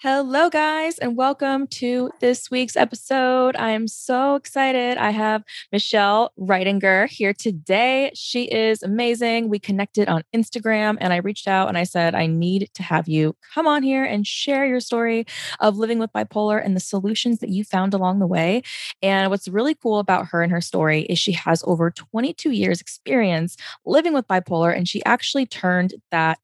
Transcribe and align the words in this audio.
Hello, 0.00 0.48
guys, 0.48 0.96
and 0.98 1.16
welcome 1.16 1.66
to 1.66 2.08
this 2.20 2.52
week's 2.52 2.76
episode. 2.76 3.56
I 3.56 3.70
am 3.70 3.88
so 3.88 4.36
excited. 4.36 4.96
I 4.96 5.10
have 5.10 5.42
Michelle 5.72 6.30
Reitinger 6.38 7.08
here 7.08 7.34
today. 7.34 8.12
She 8.14 8.44
is 8.44 8.84
amazing. 8.84 9.48
We 9.48 9.58
connected 9.58 10.08
on 10.08 10.22
Instagram, 10.32 10.98
and 11.00 11.12
I 11.12 11.16
reached 11.16 11.48
out 11.48 11.66
and 11.66 11.76
I 11.76 11.82
said, 11.82 12.14
I 12.14 12.28
need 12.28 12.70
to 12.74 12.84
have 12.84 13.08
you 13.08 13.34
come 13.52 13.66
on 13.66 13.82
here 13.82 14.04
and 14.04 14.24
share 14.24 14.64
your 14.64 14.78
story 14.78 15.26
of 15.58 15.78
living 15.78 15.98
with 15.98 16.12
bipolar 16.12 16.64
and 16.64 16.76
the 16.76 16.80
solutions 16.80 17.40
that 17.40 17.50
you 17.50 17.64
found 17.64 17.92
along 17.92 18.20
the 18.20 18.26
way. 18.28 18.62
And 19.02 19.30
what's 19.30 19.48
really 19.48 19.74
cool 19.74 19.98
about 19.98 20.26
her 20.26 20.44
and 20.44 20.52
her 20.52 20.60
story 20.60 21.02
is 21.06 21.18
she 21.18 21.32
has 21.32 21.64
over 21.66 21.90
22 21.90 22.52
years 22.52 22.80
experience 22.80 23.56
living 23.84 24.12
with 24.12 24.28
bipolar, 24.28 24.72
and 24.72 24.86
she 24.86 25.04
actually 25.04 25.44
turned 25.44 25.94
that 26.12 26.38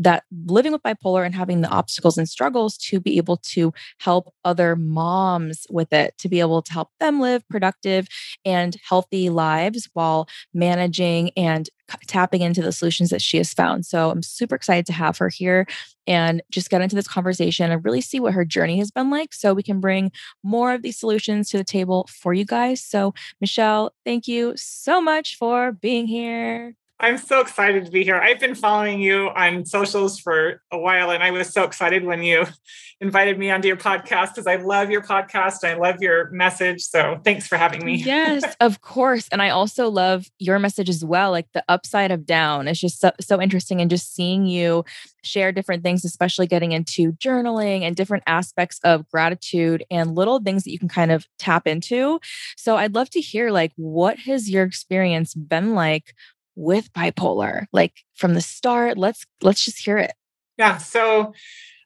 that 0.00 0.24
living 0.46 0.72
with 0.72 0.82
bipolar 0.82 1.24
and 1.26 1.34
having 1.34 1.60
the 1.60 1.68
obstacles 1.68 2.16
and 2.16 2.28
struggles 2.28 2.78
to 2.78 2.98
be 2.98 3.18
able 3.18 3.36
to 3.36 3.72
help 3.98 4.32
other 4.44 4.74
moms 4.74 5.66
with 5.70 5.92
it, 5.92 6.16
to 6.18 6.28
be 6.28 6.40
able 6.40 6.62
to 6.62 6.72
help 6.72 6.88
them 7.00 7.20
live 7.20 7.46
productive 7.48 8.08
and 8.44 8.76
healthy 8.82 9.28
lives 9.28 9.90
while 9.92 10.26
managing 10.54 11.30
and 11.36 11.68
tapping 12.06 12.40
into 12.40 12.62
the 12.62 12.72
solutions 12.72 13.10
that 13.10 13.20
she 13.20 13.36
has 13.36 13.52
found. 13.52 13.84
So 13.84 14.10
I'm 14.10 14.22
super 14.22 14.54
excited 14.54 14.86
to 14.86 14.92
have 14.92 15.18
her 15.18 15.28
here 15.28 15.66
and 16.06 16.42
just 16.50 16.70
get 16.70 16.80
into 16.80 16.96
this 16.96 17.08
conversation 17.08 17.70
and 17.70 17.84
really 17.84 18.00
see 18.00 18.20
what 18.20 18.32
her 18.32 18.44
journey 18.44 18.78
has 18.78 18.90
been 18.90 19.10
like 19.10 19.34
so 19.34 19.52
we 19.52 19.62
can 19.62 19.80
bring 19.80 20.12
more 20.42 20.72
of 20.72 20.82
these 20.82 20.98
solutions 20.98 21.50
to 21.50 21.58
the 21.58 21.64
table 21.64 22.08
for 22.10 22.32
you 22.32 22.44
guys. 22.44 22.82
So, 22.82 23.12
Michelle, 23.40 23.92
thank 24.04 24.26
you 24.26 24.54
so 24.56 25.00
much 25.02 25.36
for 25.36 25.72
being 25.72 26.06
here. 26.06 26.74
I'm 27.00 27.16
so 27.16 27.40
excited 27.40 27.86
to 27.86 27.90
be 27.90 28.04
here. 28.04 28.16
I've 28.16 28.38
been 28.38 28.54
following 28.54 29.00
you 29.00 29.30
on 29.30 29.64
socials 29.64 30.20
for 30.20 30.60
a 30.70 30.78
while, 30.78 31.10
and 31.10 31.22
I 31.22 31.30
was 31.30 31.48
so 31.48 31.64
excited 31.64 32.04
when 32.04 32.22
you 32.22 32.44
invited 33.00 33.38
me 33.38 33.50
onto 33.50 33.68
your 33.68 33.78
podcast 33.78 34.34
because 34.34 34.46
I 34.46 34.56
love 34.56 34.90
your 34.90 35.00
podcast. 35.00 35.64
I 35.64 35.74
love 35.74 35.96
your 36.00 36.30
message. 36.30 36.82
So 36.82 37.18
thanks 37.24 37.46
for 37.46 37.56
having 37.56 37.84
me. 37.84 37.94
yes, 37.94 38.54
of 38.60 38.82
course. 38.82 39.28
And 39.32 39.40
I 39.40 39.48
also 39.48 39.88
love 39.88 40.26
your 40.38 40.58
message 40.58 40.90
as 40.90 41.02
well, 41.02 41.30
like 41.30 41.46
the 41.54 41.64
upside 41.70 42.10
of 42.10 42.26
down. 42.26 42.68
It's 42.68 42.80
just 42.80 43.00
so, 43.00 43.12
so 43.18 43.40
interesting. 43.40 43.80
And 43.80 43.88
just 43.88 44.14
seeing 44.14 44.44
you 44.44 44.84
share 45.24 45.52
different 45.52 45.82
things, 45.82 46.04
especially 46.04 46.46
getting 46.46 46.72
into 46.72 47.12
journaling 47.12 47.82
and 47.82 47.96
different 47.96 48.24
aspects 48.26 48.78
of 48.84 49.08
gratitude 49.08 49.84
and 49.90 50.14
little 50.14 50.38
things 50.38 50.64
that 50.64 50.70
you 50.70 50.78
can 50.78 50.88
kind 50.88 51.10
of 51.10 51.26
tap 51.38 51.66
into. 51.66 52.20
So 52.56 52.76
I'd 52.76 52.94
love 52.94 53.08
to 53.10 53.20
hear, 53.20 53.50
like, 53.50 53.72
what 53.76 54.18
has 54.20 54.50
your 54.50 54.64
experience 54.64 55.32
been 55.32 55.74
like 55.74 56.14
with 56.60 56.92
bipolar 56.92 57.66
like 57.72 58.04
from 58.14 58.34
the 58.34 58.40
start 58.40 58.98
let's 58.98 59.24
let's 59.40 59.64
just 59.64 59.78
hear 59.78 59.96
it 59.96 60.12
yeah 60.58 60.76
so 60.76 61.32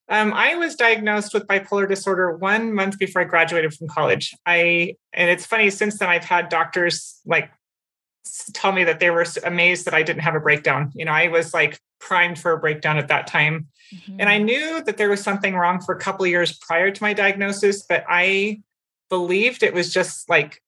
um, 0.09 0.33
i 0.35 0.57
was 0.57 0.75
diagnosed 0.75 1.33
with 1.33 1.47
bipolar 1.47 1.89
disorder 1.89 2.37
one 2.37 2.75
month 2.75 2.99
before 2.99 3.23
i 3.23 3.25
graduated 3.25 3.73
from 3.73 3.87
college 3.87 4.35
i 4.47 4.95
and 5.13 5.31
it's 5.31 5.47
funny 5.47 5.71
since 5.71 5.99
then 5.99 6.09
i've 6.09 6.25
had 6.25 6.49
doctors 6.49 7.21
like 7.25 7.51
tell 8.53 8.73
me 8.73 8.83
that 8.83 8.99
they 8.99 9.11
were 9.11 9.25
amazed 9.45 9.85
that 9.85 9.95
i 9.95 10.03
didn't 10.03 10.23
have 10.23 10.35
a 10.35 10.41
breakdown 10.41 10.91
you 10.95 11.05
know 11.05 11.13
i 11.13 11.29
was 11.29 11.55
like 11.55 11.79
primed 12.01 12.39
for 12.39 12.53
a 12.53 12.59
breakdown 12.59 12.99
at 12.99 13.07
that 13.07 13.29
time 13.29 13.69
mm-hmm. 13.95 14.17
and 14.19 14.29
i 14.29 14.37
mm-hmm. 14.37 14.47
knew 14.47 14.83
that 14.83 14.97
there 14.97 15.09
was 15.09 15.23
something 15.23 15.55
wrong 15.55 15.81
for 15.81 15.95
a 15.95 15.99
couple 16.01 16.25
of 16.25 16.31
years 16.31 16.59
prior 16.59 16.91
to 16.91 17.03
my 17.03 17.13
diagnosis 17.13 17.85
but 17.89 18.05
i 18.09 18.61
believed 19.09 19.63
it 19.63 19.73
was 19.73 19.93
just 19.93 20.29
like 20.29 20.61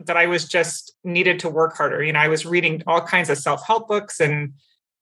that 0.00 0.16
I 0.16 0.26
was 0.26 0.46
just 0.46 0.94
needed 1.04 1.40
to 1.40 1.48
work 1.48 1.76
harder. 1.76 2.02
You 2.02 2.12
know, 2.12 2.20
I 2.20 2.28
was 2.28 2.46
reading 2.46 2.82
all 2.86 3.00
kinds 3.00 3.30
of 3.30 3.38
self 3.38 3.66
help 3.66 3.88
books 3.88 4.20
and 4.20 4.52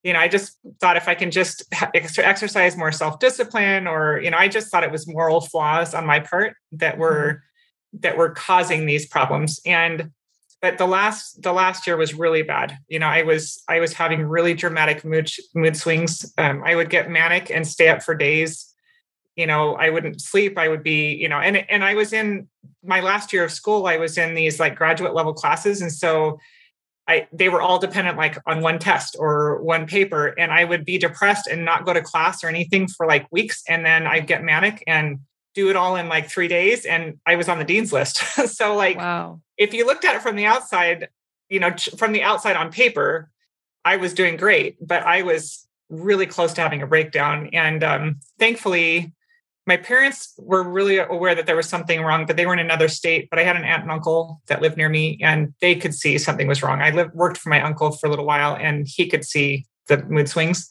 you 0.07 0.13
know, 0.13 0.21
I 0.21 0.29
just 0.29 0.57
thought 0.81 0.97
if 0.97 1.09
I 1.09 1.17
can 1.17 1.33
just 1.33 1.65
exercise 1.93 2.77
more 2.77 2.93
self 2.93 3.19
discipline, 3.19 3.89
or 3.89 4.21
you 4.21 4.31
know, 4.31 4.37
I 4.37 4.47
just 4.47 4.71
thought 4.71 4.85
it 4.85 4.93
was 4.93 5.09
moral 5.09 5.41
flaws 5.41 5.95
on 5.95 6.07
my 6.07 6.21
part 6.21 6.55
that 6.73 6.97
were 6.97 7.43
mm-hmm. 7.93 8.01
that 8.03 8.17
were 8.17 8.31
causing 8.31 8.87
these 8.87 9.05
problems. 9.05 9.61
And 9.67 10.13
but 10.63 10.79
the 10.79 10.87
last 10.87 11.43
the 11.43 11.53
last 11.53 11.89
year 11.89 11.97
was 11.97 12.15
really 12.15 12.43
bad. 12.43 12.79
You 12.87 13.01
know, 13.01 13.09
I 13.09 13.25
was 13.25 13.61
I 13.69 13.81
was 13.81 13.95
having 13.95 14.23
really 14.23 14.55
dramatic 14.55 15.05
mood 15.05 15.29
mood 15.57 15.77
swings. 15.77 16.33
Um, 16.39 16.63
I 16.65 16.77
would 16.77 16.89
get 16.89 17.11
manic 17.11 17.51
and 17.51 17.67
stay 17.67 17.89
up 17.89 18.01
for 18.01 18.15
days 18.15 18.73
you 19.37 19.47
know 19.47 19.75
i 19.77 19.89
wouldn't 19.91 20.21
sleep 20.21 20.59
i 20.59 20.67
would 20.67 20.83
be 20.83 21.15
you 21.15 21.29
know 21.29 21.39
and 21.39 21.57
and 21.71 21.85
i 21.85 21.95
was 21.95 22.13
in 22.13 22.49
my 22.83 23.01
last 23.01 23.33
year 23.33 23.45
of 23.45 23.53
school 23.53 23.87
i 23.87 23.97
was 23.97 24.19
in 24.19 24.35
these 24.35 24.59
like 24.59 24.75
graduate 24.75 25.15
level 25.15 25.33
classes 25.33 25.81
and 25.81 25.93
so 25.93 26.39
i 27.07 27.27
they 27.33 27.49
were 27.49 27.63
all 27.63 27.79
dependent 27.79 28.17
like 28.17 28.39
on 28.47 28.63
one 28.63 28.79
test 28.79 29.15
or 29.19 29.63
one 29.63 29.87
paper 29.87 30.29
and 30.39 30.51
i 30.53 30.65
would 30.65 30.85
be 30.85 30.99
depressed 30.99 31.47
and 31.47 31.65
not 31.65 31.85
go 31.85 31.93
to 31.93 32.01
class 32.01 32.43
or 32.43 32.49
anything 32.49 32.89
for 32.89 33.07
like 33.07 33.31
weeks 33.31 33.63
and 33.69 33.85
then 33.85 34.07
i'd 34.07 34.27
get 34.27 34.43
manic 34.43 34.83
and 34.87 35.21
do 35.55 35.71
it 35.71 35.77
all 35.77 35.97
in 35.97 36.09
like 36.09 36.29
3 36.29 36.49
days 36.49 36.85
and 36.85 37.19
i 37.27 37.37
was 37.37 37.49
on 37.49 37.59
the 37.59 37.65
dean's 37.65 37.93
list. 37.93 38.23
So 38.49 38.75
like 38.75 38.97
wow. 38.97 39.41
if 39.57 39.73
you 39.73 39.87
looked 39.87 40.05
at 40.05 40.15
it 40.17 40.23
from 40.23 40.37
the 40.37 40.47
outside 40.47 41.09
you 41.49 41.61
know 41.61 41.75
from 41.97 42.13
the 42.13 42.23
outside 42.23 42.57
on 42.57 42.71
paper 42.71 43.31
i 43.85 43.97
was 43.97 44.13
doing 44.13 44.37
great 44.37 44.77
but 44.81 45.03
i 45.05 45.23
was 45.23 45.67
really 45.89 46.27
close 46.27 46.53
to 46.55 46.61
having 46.61 46.83
a 46.83 46.87
breakdown 46.87 47.49
and 47.53 47.85
um, 47.85 48.21
thankfully 48.39 49.13
my 49.67 49.77
parents 49.77 50.33
were 50.39 50.63
really 50.63 50.99
aware 50.99 51.35
that 51.35 51.47
there 51.47 51.57
was 51.57 51.69
something 51.69 52.01
wrong, 52.03 52.25
but 52.25 52.37
they 52.37 52.47
were 52.47 52.53
in 52.53 52.61
another 52.61 52.89
state. 52.89 53.29
But 53.31 53.41
I 53.41 53.43
had 53.43 53.57
an 53.57 53.65
aunt 53.65 53.83
and 53.83 53.91
uncle 53.91 54.41
that 54.47 54.63
lived 54.63 54.77
near 54.77 54.89
me, 54.89 55.19
and 55.23 55.53
they 55.61 55.75
could 55.75 55.95
see 55.95 56.19
something 56.19 56.47
was 56.47 56.63
wrong. 56.63 56.81
I 56.81 56.91
lived 56.91 57.15
worked 57.15 57.37
for 57.39 57.49
my 57.49 57.61
uncle 57.61 57.91
for 57.91 58.07
a 58.07 58.11
little 58.11 58.25
while, 58.25 58.57
and 58.57 58.87
he 58.89 59.09
could 59.09 59.25
see 59.25 59.67
the 59.89 60.05
mood 60.05 60.29
swings, 60.29 60.69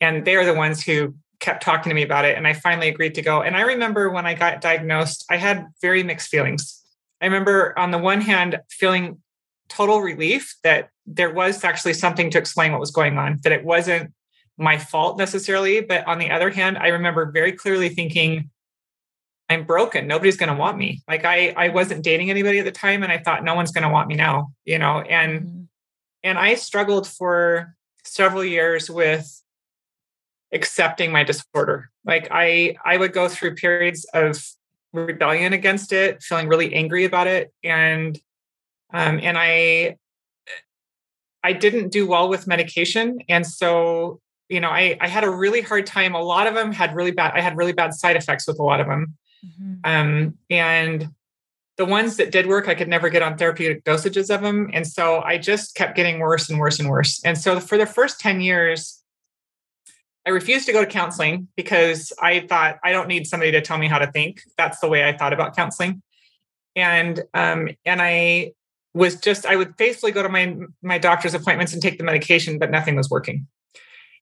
and 0.00 0.24
they 0.26 0.36
are 0.36 0.44
the 0.44 0.54
ones 0.54 0.82
who 0.82 1.14
kept 1.40 1.62
talking 1.62 1.88
to 1.88 1.94
me 1.94 2.02
about 2.02 2.26
it. 2.26 2.36
And 2.36 2.46
I 2.46 2.52
finally 2.52 2.88
agreed 2.88 3.14
to 3.14 3.22
go. 3.22 3.40
And 3.40 3.56
I 3.56 3.62
remember 3.62 4.10
when 4.10 4.26
I 4.26 4.34
got 4.34 4.60
diagnosed, 4.60 5.24
I 5.30 5.36
had 5.38 5.66
very 5.80 6.02
mixed 6.02 6.28
feelings. 6.28 6.82
I 7.22 7.24
remember 7.26 7.78
on 7.78 7.90
the 7.90 7.98
one 7.98 8.20
hand 8.20 8.60
feeling 8.68 9.22
total 9.68 10.00
relief 10.00 10.54
that 10.62 10.90
there 11.06 11.32
was 11.32 11.64
actually 11.64 11.94
something 11.94 12.30
to 12.30 12.38
explain 12.38 12.72
what 12.72 12.80
was 12.80 12.90
going 12.90 13.16
on, 13.16 13.40
that 13.42 13.52
it 13.52 13.64
wasn't 13.64 14.12
my 14.60 14.78
fault 14.78 15.18
necessarily. 15.18 15.80
But 15.80 16.06
on 16.06 16.18
the 16.18 16.30
other 16.30 16.50
hand, 16.50 16.78
I 16.78 16.88
remember 16.88 17.30
very 17.30 17.52
clearly 17.52 17.88
thinking, 17.88 18.50
I'm 19.48 19.64
broken. 19.64 20.06
Nobody's 20.06 20.36
going 20.36 20.50
to 20.50 20.54
want 20.54 20.78
me. 20.78 21.02
Like 21.08 21.24
I, 21.24 21.52
I 21.56 21.68
wasn't 21.70 22.04
dating 22.04 22.30
anybody 22.30 22.60
at 22.60 22.64
the 22.64 22.70
time, 22.70 23.02
and 23.02 23.10
I 23.10 23.18
thought 23.18 23.42
no 23.42 23.54
one's 23.54 23.72
going 23.72 23.82
to 23.82 23.90
want 23.90 24.08
me 24.08 24.14
now. 24.14 24.52
You 24.64 24.78
know, 24.78 25.00
and 25.00 25.40
mm-hmm. 25.40 25.62
and 26.22 26.38
I 26.38 26.54
struggled 26.54 27.08
for 27.08 27.74
several 28.04 28.44
years 28.44 28.88
with 28.88 29.42
accepting 30.52 31.10
my 31.10 31.24
disorder. 31.24 31.90
Like 32.04 32.28
I, 32.30 32.76
I 32.84 32.96
would 32.96 33.12
go 33.12 33.28
through 33.28 33.56
periods 33.56 34.06
of 34.14 34.40
rebellion 34.92 35.52
against 35.52 35.92
it, 35.92 36.22
feeling 36.22 36.48
really 36.48 36.72
angry 36.74 37.04
about 37.04 37.26
it, 37.26 37.52
and 37.64 38.16
um, 38.92 39.18
and 39.20 39.36
I, 39.36 39.96
I 41.42 41.54
didn't 41.54 41.88
do 41.90 42.06
well 42.06 42.28
with 42.28 42.46
medication, 42.46 43.18
and 43.28 43.44
so 43.44 44.20
you 44.50 44.60
know, 44.60 44.68
I, 44.68 44.98
I 45.00 45.08
had 45.08 45.24
a 45.24 45.30
really 45.30 45.62
hard 45.62 45.86
time. 45.86 46.14
A 46.14 46.20
lot 46.20 46.46
of 46.46 46.54
them 46.54 46.72
had 46.72 46.94
really 46.94 47.12
bad, 47.12 47.32
I 47.34 47.40
had 47.40 47.56
really 47.56 47.72
bad 47.72 47.94
side 47.94 48.16
effects 48.16 48.46
with 48.46 48.58
a 48.58 48.62
lot 48.62 48.80
of 48.80 48.88
them. 48.88 49.16
Mm-hmm. 49.46 49.74
Um, 49.84 50.38
and 50.50 51.08
the 51.76 51.86
ones 51.86 52.16
that 52.16 52.32
did 52.32 52.46
work, 52.46 52.68
I 52.68 52.74
could 52.74 52.88
never 52.88 53.08
get 53.08 53.22
on 53.22 53.38
therapeutic 53.38 53.84
dosages 53.84 54.34
of 54.34 54.42
them. 54.42 54.68
And 54.72 54.86
so 54.86 55.22
I 55.22 55.38
just 55.38 55.76
kept 55.76 55.96
getting 55.96 56.18
worse 56.18 56.50
and 56.50 56.58
worse 56.58 56.78
and 56.80 56.90
worse. 56.90 57.22
And 57.24 57.38
so 57.38 57.60
for 57.60 57.78
the 57.78 57.86
first 57.86 58.20
10 58.20 58.40
years, 58.40 59.00
I 60.26 60.30
refused 60.30 60.66
to 60.66 60.72
go 60.72 60.84
to 60.84 60.90
counseling 60.90 61.48
because 61.56 62.12
I 62.20 62.40
thought 62.40 62.78
I 62.84 62.92
don't 62.92 63.08
need 63.08 63.26
somebody 63.26 63.52
to 63.52 63.62
tell 63.62 63.78
me 63.78 63.88
how 63.88 63.98
to 63.98 64.10
think. 64.10 64.42
That's 64.58 64.80
the 64.80 64.88
way 64.88 65.08
I 65.08 65.16
thought 65.16 65.32
about 65.32 65.56
counseling. 65.56 66.02
And 66.76 67.22
um, 67.32 67.70
and 67.86 68.02
I 68.02 68.52
was 68.92 69.16
just 69.16 69.46
I 69.46 69.56
would 69.56 69.76
faithfully 69.78 70.12
go 70.12 70.22
to 70.22 70.28
my 70.28 70.56
my 70.82 70.98
doctor's 70.98 71.34
appointments 71.34 71.72
and 71.72 71.80
take 71.80 71.98
the 71.98 72.04
medication, 72.04 72.58
but 72.58 72.70
nothing 72.70 72.96
was 72.96 73.08
working. 73.08 73.46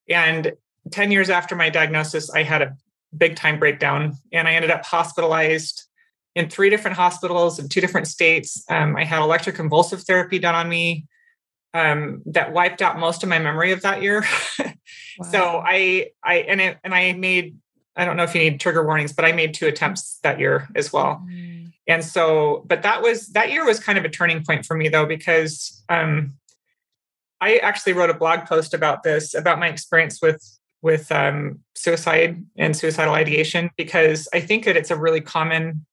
And 0.09 0.53
10 0.91 1.11
years 1.11 1.31
after 1.31 1.55
my 1.55 1.71
diagnosis, 1.71 2.31
I 2.31 2.43
had 2.43 2.63
a 2.63 2.77
big 3.17 3.37
time 3.37 3.59
breakdown 3.59 4.15
and 4.33 4.47
I 4.47 4.55
ended 4.55 4.71
up 4.71 4.85
hospitalized 4.85 5.85
in 6.35 6.49
three 6.49 6.71
different 6.71 6.97
hospitals 6.97 7.59
in 7.59 7.69
two 7.69 7.81
different 7.81 8.07
states. 8.07 8.65
Um, 8.71 8.97
I 8.97 9.05
had 9.05 9.21
electroconvulsive 9.21 10.05
therapy 10.05 10.39
done 10.39 10.55
on 10.55 10.69
me 10.69 11.07
um, 11.75 12.23
that 12.27 12.53
wiped 12.53 12.83
out 12.83 12.99
most 12.99 13.23
of 13.23 13.29
my 13.29 13.39
memory 13.39 13.73
of 13.73 13.83
that 13.83 14.03
year. 14.03 14.25
wow. 14.59 14.75
So 15.31 15.63
I, 15.65 16.11
I, 16.23 16.37
and 16.37 16.61
it, 16.61 16.79
and 16.85 16.95
I 16.95 17.13
made, 17.13 17.57
I 17.97 18.05
don't 18.05 18.17
know 18.17 18.23
if 18.23 18.35
you 18.35 18.41
need 18.41 18.61
trigger 18.61 18.85
warnings, 18.85 19.13
but 19.13 19.25
I 19.25 19.33
made 19.33 19.55
two 19.55 19.67
attempts 19.67 20.19
that 20.23 20.39
year 20.39 20.69
as 20.75 20.93
well. 20.93 21.25
Mm. 21.29 21.73
And 21.89 22.05
so, 22.05 22.65
but 22.67 22.83
that 22.83 23.03
was, 23.03 23.29
that 23.29 23.51
year 23.51 23.65
was 23.65 23.81
kind 23.81 23.99
of 23.99 24.05
a 24.05 24.09
turning 24.09 24.45
point 24.45 24.65
for 24.65 24.77
me 24.77 24.89
though, 24.89 25.07
because 25.07 25.83
um, 25.89 26.35
I 27.41 27.57
actually 27.59 27.93
wrote 27.93 28.11
a 28.11 28.15
blog 28.15 28.47
post 28.47 28.75
about 28.75 29.03
this, 29.03 29.35
about 29.35 29.59
my 29.59 29.69
experience 29.69 30.21
with 30.21 30.43
with 30.81 31.11
um, 31.11 31.59
suicide 31.75 32.45
and 32.57 32.77
suicidal 32.77 33.15
ideation, 33.15 33.71
because 33.77 34.29
I 34.33 34.41
think 34.41 34.65
that 34.65 34.77
it's 34.77 34.93
a 34.93 34.97
really 34.97 35.21
common 35.21 35.87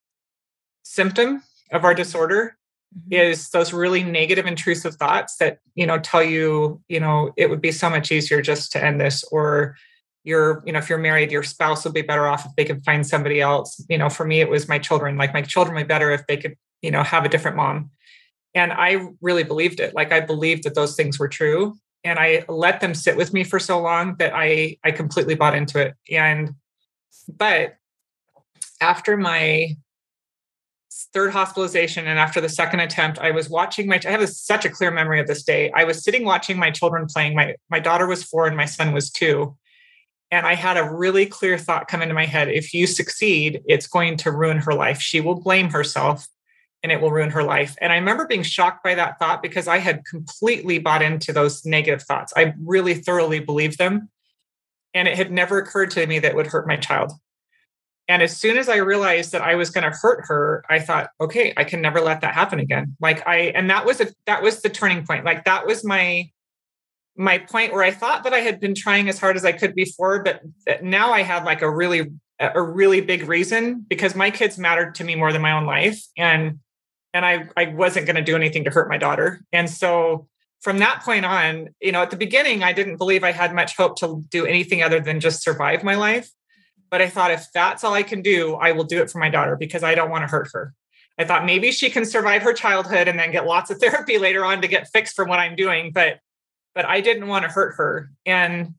symptom 0.83 1.41
of 1.71 1.83
our 1.83 1.93
disorder 1.93 2.57
mm-hmm. 2.95 3.13
is 3.13 3.49
those 3.49 3.73
really 3.73 4.03
negative 4.03 4.45
intrusive 4.45 4.95
thoughts 4.95 5.37
that 5.37 5.59
you 5.73 5.85
know 5.85 5.97
tell 5.99 6.23
you 6.23 6.81
you 6.87 6.99
know 6.99 7.31
it 7.37 7.49
would 7.49 7.61
be 7.61 7.71
so 7.71 7.89
much 7.89 8.11
easier 8.11 8.41
just 8.41 8.71
to 8.71 8.83
end 8.83 9.01
this 9.01 9.23
or 9.31 9.75
you're 10.23 10.61
you 10.65 10.71
know 10.71 10.79
if 10.79 10.89
you're 10.89 10.99
married 10.99 11.31
your 11.31 11.41
spouse 11.41 11.83
would 11.83 11.93
be 11.93 12.03
better 12.03 12.27
off 12.27 12.45
if 12.45 12.55
they 12.55 12.65
could 12.65 12.83
find 12.85 13.05
somebody 13.05 13.41
else. 13.41 13.83
You 13.89 13.97
know 13.97 14.09
for 14.09 14.25
me 14.25 14.41
it 14.41 14.49
was 14.49 14.69
my 14.69 14.79
children. 14.79 15.17
Like 15.17 15.33
my 15.33 15.41
children 15.41 15.75
would 15.75 15.83
be 15.83 15.87
better 15.87 16.11
if 16.11 16.25
they 16.27 16.37
could 16.37 16.55
you 16.81 16.91
know 16.91 17.03
have 17.03 17.25
a 17.25 17.29
different 17.29 17.57
mom 17.57 17.89
and 18.55 18.71
i 18.73 19.07
really 19.21 19.43
believed 19.43 19.79
it. 19.79 19.93
Like 19.93 20.11
i 20.11 20.19
believed 20.19 20.63
that 20.63 20.73
those 20.73 20.95
things 20.95 21.19
were 21.19 21.27
true. 21.27 21.77
And 22.03 22.17
i 22.17 22.43
let 22.47 22.81
them 22.81 22.95
sit 22.95 23.17
with 23.17 23.33
me 23.33 23.43
for 23.43 23.59
so 23.59 23.79
long 23.79 24.15
that 24.17 24.31
i 24.33 24.77
i 24.83 24.91
completely 24.91 25.35
bought 25.35 25.55
into 25.55 25.79
it. 25.79 25.93
And 26.09 26.55
but 27.27 27.75
after 28.81 29.17
my 29.17 29.75
third 31.13 31.31
hospitalization 31.31 32.07
and 32.07 32.17
after 32.17 32.39
the 32.39 32.49
second 32.49 32.79
attempt 32.79 33.19
i 33.19 33.31
was 33.31 33.49
watching 33.49 33.87
my 33.87 33.99
i 34.05 34.09
have 34.09 34.21
a, 34.21 34.27
such 34.27 34.63
a 34.65 34.69
clear 34.69 34.91
memory 34.91 35.19
of 35.19 35.27
this 35.27 35.43
day. 35.43 35.71
I 35.75 35.83
was 35.83 36.03
sitting 36.03 36.23
watching 36.23 36.57
my 36.57 36.71
children 36.71 37.05
playing. 37.05 37.35
My 37.35 37.55
my 37.69 37.79
daughter 37.79 38.07
was 38.07 38.23
4 38.23 38.47
and 38.47 38.57
my 38.57 38.65
son 38.65 38.93
was 38.93 39.11
2 39.11 39.55
and 40.31 40.45
I 40.45 40.55
had 40.55 40.77
a 40.77 40.91
really 40.91 41.25
clear 41.25 41.57
thought 41.57 41.87
come 41.87 42.01
into 42.01 42.15
my 42.15 42.25
head. 42.25 42.49
If 42.49 42.73
you 42.73 42.87
succeed, 42.87 43.61
it's 43.67 43.87
going 43.87 44.17
to 44.17 44.31
ruin 44.31 44.57
her 44.57 44.73
life. 44.73 44.99
She 44.99 45.21
will 45.21 45.39
blame 45.39 45.69
herself 45.69 46.27
and 46.85 46.91
it 46.91 47.01
will 47.01 47.09
ruin 47.09 47.31
her 47.31 47.41
life. 47.41 47.75
And 47.81 47.91
I 47.91 47.95
remember 47.95 48.27
being 48.27 48.43
shocked 48.43 48.83
by 48.83 48.93
that 48.93 49.17
thought 49.17 49.41
because 49.41 49.67
I 49.67 49.79
had 49.79 50.05
completely 50.05 50.77
bought 50.77 51.01
into 51.01 51.33
those 51.33 51.65
negative 51.65 52.03
thoughts. 52.03 52.31
I 52.37 52.53
really 52.61 52.93
thoroughly 52.93 53.39
believed 53.39 53.79
them. 53.79 54.11
And 54.93 55.07
it 55.07 55.17
had 55.17 55.31
never 55.31 55.57
occurred 55.57 55.89
to 55.91 56.05
me 56.05 56.19
that 56.19 56.33
it 56.33 56.35
would 56.35 56.45
hurt 56.45 56.67
my 56.67 56.75
child. 56.77 57.11
And 58.07 58.21
as 58.21 58.37
soon 58.37 58.55
as 58.55 58.69
I 58.69 58.75
realized 58.75 59.31
that 59.31 59.41
I 59.41 59.55
was 59.55 59.71
going 59.71 59.83
to 59.91 59.97
hurt 59.97 60.25
her, 60.27 60.63
I 60.69 60.77
thought, 60.77 61.09
okay, 61.19 61.55
I 61.57 61.63
can 61.63 61.81
never 61.81 62.01
let 62.01 62.21
that 62.21 62.35
happen 62.35 62.59
again. 62.59 62.95
Like 63.01 63.27
I, 63.27 63.37
and 63.55 63.67
that 63.71 63.83
was 63.83 63.99
a, 63.99 64.09
that 64.27 64.43
was 64.43 64.61
the 64.61 64.69
turning 64.69 65.07
point. 65.07 65.25
Like 65.25 65.45
that 65.45 65.65
was 65.65 65.83
my, 65.83 66.29
my 67.17 67.39
point 67.39 67.73
where 67.73 67.81
I 67.81 67.89
thought 67.89 68.25
that 68.25 68.33
I 68.35 68.41
had 68.41 68.59
been 68.59 68.75
trying 68.75 69.09
as 69.09 69.17
hard 69.17 69.37
as 69.37 69.43
I 69.43 69.53
could 69.53 69.73
before, 69.73 70.21
but 70.21 70.43
now 70.83 71.13
I 71.13 71.23
had 71.23 71.45
like 71.45 71.63
a 71.63 71.69
really 71.69 72.11
a 72.37 72.61
really 72.61 72.99
big 72.99 73.29
reason 73.29 73.85
because 73.87 74.13
my 74.13 74.29
kids 74.29 74.57
mattered 74.57 74.93
to 74.95 75.05
me 75.05 75.15
more 75.15 75.31
than 75.31 75.41
my 75.41 75.53
own 75.53 75.65
life 75.65 76.05
and 76.17 76.59
and 77.15 77.25
I 77.25 77.47
I 77.55 77.67
wasn't 77.67 78.05
going 78.05 78.17
to 78.17 78.21
do 78.21 78.35
anything 78.35 78.65
to 78.65 78.69
hurt 78.69 78.89
my 78.89 78.97
daughter. 78.97 79.41
And 79.53 79.69
so 79.69 80.27
from 80.61 80.79
that 80.79 81.01
point 81.01 81.25
on, 81.25 81.69
you 81.79 81.91
know, 81.93 82.01
at 82.01 82.11
the 82.11 82.17
beginning 82.17 82.61
I 82.61 82.73
didn't 82.73 82.97
believe 82.97 83.23
I 83.23 83.31
had 83.31 83.55
much 83.55 83.77
hope 83.77 83.97
to 83.99 84.23
do 84.29 84.45
anything 84.45 84.83
other 84.83 84.99
than 84.99 85.21
just 85.21 85.41
survive 85.41 85.83
my 85.83 85.95
life. 85.95 86.29
But 86.91 87.01
I 87.01 87.07
thought 87.09 87.31
if 87.31 87.47
that's 87.53 87.83
all 87.83 87.93
I 87.93 88.03
can 88.03 88.21
do, 88.21 88.55
I 88.55 88.73
will 88.73 88.83
do 88.83 89.01
it 89.01 89.09
for 89.09 89.17
my 89.17 89.29
daughter 89.29 89.55
because 89.55 89.81
I 89.81 89.95
don't 89.95 90.11
want 90.11 90.23
to 90.23 90.27
hurt 90.27 90.49
her. 90.53 90.73
I 91.17 91.23
thought 91.23 91.45
maybe 91.45 91.71
she 91.71 91.89
can 91.89 92.03
survive 92.03 92.41
her 92.41 92.53
childhood 92.53 93.07
and 93.07 93.17
then 93.17 93.31
get 93.31 93.45
lots 93.45 93.71
of 93.71 93.77
therapy 93.81 94.17
later 94.17 94.43
on 94.43 94.61
to 94.61 94.67
get 94.67 94.89
fixed 94.89 95.15
from 95.15 95.29
what 95.29 95.39
I'm 95.39 95.55
doing, 95.55 95.91
but 95.91 96.19
but 96.75 96.83
I 96.83 96.99
didn't 96.99 97.27
want 97.27 97.43
to 97.45 97.49
hurt 97.49 97.75
her. 97.77 98.11
And 98.25 98.75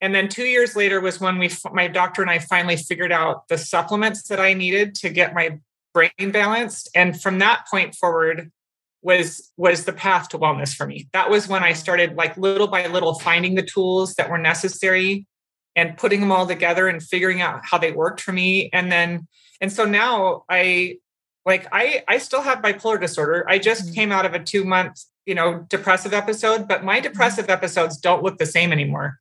and 0.00 0.12
then 0.12 0.28
two 0.28 0.46
years 0.46 0.74
later 0.74 1.00
was 1.00 1.20
when 1.20 1.38
we 1.38 1.48
my 1.72 1.86
doctor 1.86 2.22
and 2.22 2.30
I 2.30 2.40
finally 2.40 2.76
figured 2.76 3.12
out 3.12 3.46
the 3.46 3.56
supplements 3.56 4.24
that 4.24 4.40
I 4.40 4.52
needed 4.52 4.96
to 4.96 5.10
get 5.10 5.32
my 5.32 5.60
brain 5.92 6.30
balanced. 6.32 6.90
And 6.94 7.20
from 7.20 7.38
that 7.38 7.66
point 7.70 7.94
forward 7.94 8.50
was 9.02 9.52
was 9.56 9.84
the 9.84 9.92
path 9.92 10.28
to 10.30 10.38
wellness 10.38 10.74
for 10.74 10.86
me. 10.86 11.08
That 11.12 11.30
was 11.30 11.48
when 11.48 11.64
I 11.64 11.72
started 11.72 12.14
like 12.14 12.36
little 12.36 12.68
by 12.68 12.86
little 12.86 13.18
finding 13.18 13.56
the 13.56 13.62
tools 13.62 14.14
that 14.14 14.30
were 14.30 14.38
necessary 14.38 15.26
and 15.74 15.96
putting 15.96 16.20
them 16.20 16.30
all 16.30 16.46
together 16.46 16.86
and 16.86 17.02
figuring 17.02 17.40
out 17.40 17.62
how 17.64 17.78
they 17.78 17.92
worked 17.92 18.20
for 18.20 18.32
me. 18.32 18.70
And 18.72 18.92
then 18.92 19.26
and 19.60 19.72
so 19.72 19.84
now 19.84 20.44
I 20.48 20.98
like 21.44 21.66
I 21.72 22.04
I 22.06 22.18
still 22.18 22.42
have 22.42 22.58
bipolar 22.58 23.00
disorder. 23.00 23.44
I 23.48 23.58
just 23.58 23.86
mm-hmm. 23.86 23.94
came 23.94 24.12
out 24.12 24.26
of 24.26 24.34
a 24.34 24.38
2 24.38 24.64
month 24.64 25.00
you 25.26 25.34
know, 25.34 25.64
depressive 25.68 26.12
episode, 26.12 26.66
but 26.66 26.84
my 26.84 26.96
mm-hmm. 26.96 27.04
depressive 27.04 27.48
episodes 27.48 27.96
don't 27.96 28.22
look 28.22 28.38
the 28.38 28.46
same 28.46 28.72
anymore. 28.72 29.18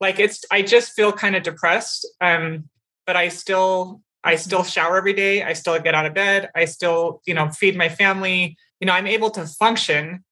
Like 0.00 0.18
it's 0.18 0.44
I 0.50 0.62
just 0.62 0.92
feel 0.92 1.12
kind 1.12 1.36
of 1.36 1.42
depressed. 1.42 2.06
Um, 2.20 2.68
but 3.06 3.16
I 3.16 3.28
still 3.28 4.02
I 4.28 4.36
still 4.36 4.62
shower 4.62 4.96
every 4.96 5.14
day. 5.14 5.42
I 5.42 5.54
still 5.54 5.78
get 5.80 5.94
out 5.94 6.06
of 6.06 6.14
bed. 6.14 6.50
I 6.54 6.66
still, 6.66 7.22
you 7.26 7.34
know, 7.34 7.48
feed 7.48 7.76
my 7.76 7.88
family. 7.88 8.56
You 8.80 8.86
know, 8.86 8.92
I'm 8.92 9.06
able 9.06 9.30
to 9.30 9.46
function. 9.46 10.24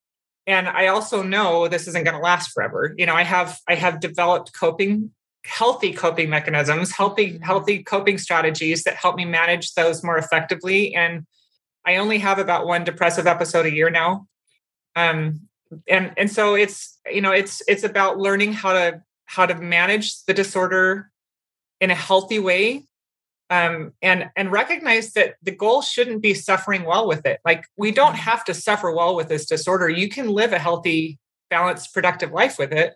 And 0.45 0.67
I 0.67 0.87
also 0.87 1.23
know 1.23 1.67
this 1.67 1.87
isn't 1.87 2.03
going 2.03 2.15
to 2.15 2.21
last 2.21 2.51
forever. 2.51 2.93
You 2.97 3.05
know, 3.05 3.15
I 3.15 3.23
have 3.23 3.59
I 3.67 3.75
have 3.75 3.99
developed 3.99 4.53
coping 4.53 5.11
healthy 5.45 5.93
coping 5.93 6.29
mechanisms, 6.29 6.91
healthy 6.91 7.33
mm-hmm. 7.33 7.43
healthy 7.43 7.83
coping 7.83 8.17
strategies 8.17 8.83
that 8.83 8.95
help 8.95 9.15
me 9.15 9.25
manage 9.25 9.73
those 9.73 10.03
more 10.03 10.17
effectively 10.17 10.93
and 10.95 11.25
I 11.85 11.95
only 11.95 12.17
have 12.19 12.37
about 12.37 12.67
one 12.67 12.83
depressive 12.83 13.27
episode 13.27 13.65
a 13.65 13.73
year 13.73 13.89
now 13.89 14.27
um, 14.97 15.47
and 15.87 16.11
and 16.17 16.29
so 16.29 16.55
it's 16.55 16.99
you 17.09 17.21
know 17.21 17.31
it's 17.31 17.61
it's 17.67 17.83
about 17.83 18.17
learning 18.17 18.53
how 18.53 18.73
to 18.73 19.01
how 19.25 19.45
to 19.45 19.55
manage 19.55 20.23
the 20.25 20.33
disorder 20.33 21.09
in 21.79 21.91
a 21.91 21.95
healthy 21.95 22.39
way 22.39 22.83
um, 23.49 23.93
and 24.01 24.29
and 24.35 24.51
recognize 24.51 25.13
that 25.13 25.35
the 25.41 25.51
goal 25.51 25.81
shouldn't 25.81 26.21
be 26.21 26.33
suffering 26.33 26.83
well 26.83 27.07
with 27.07 27.25
it. 27.25 27.39
Like 27.45 27.65
we 27.77 27.91
don't 27.91 28.07
mm-hmm. 28.07 28.17
have 28.17 28.43
to 28.45 28.53
suffer 28.53 28.91
well 28.91 29.15
with 29.15 29.29
this 29.29 29.45
disorder. 29.45 29.89
You 29.89 30.09
can 30.09 30.27
live 30.27 30.53
a 30.53 30.59
healthy 30.59 31.19
balanced 31.49 31.93
productive 31.93 32.31
life 32.31 32.59
with 32.59 32.73
it. 32.73 32.95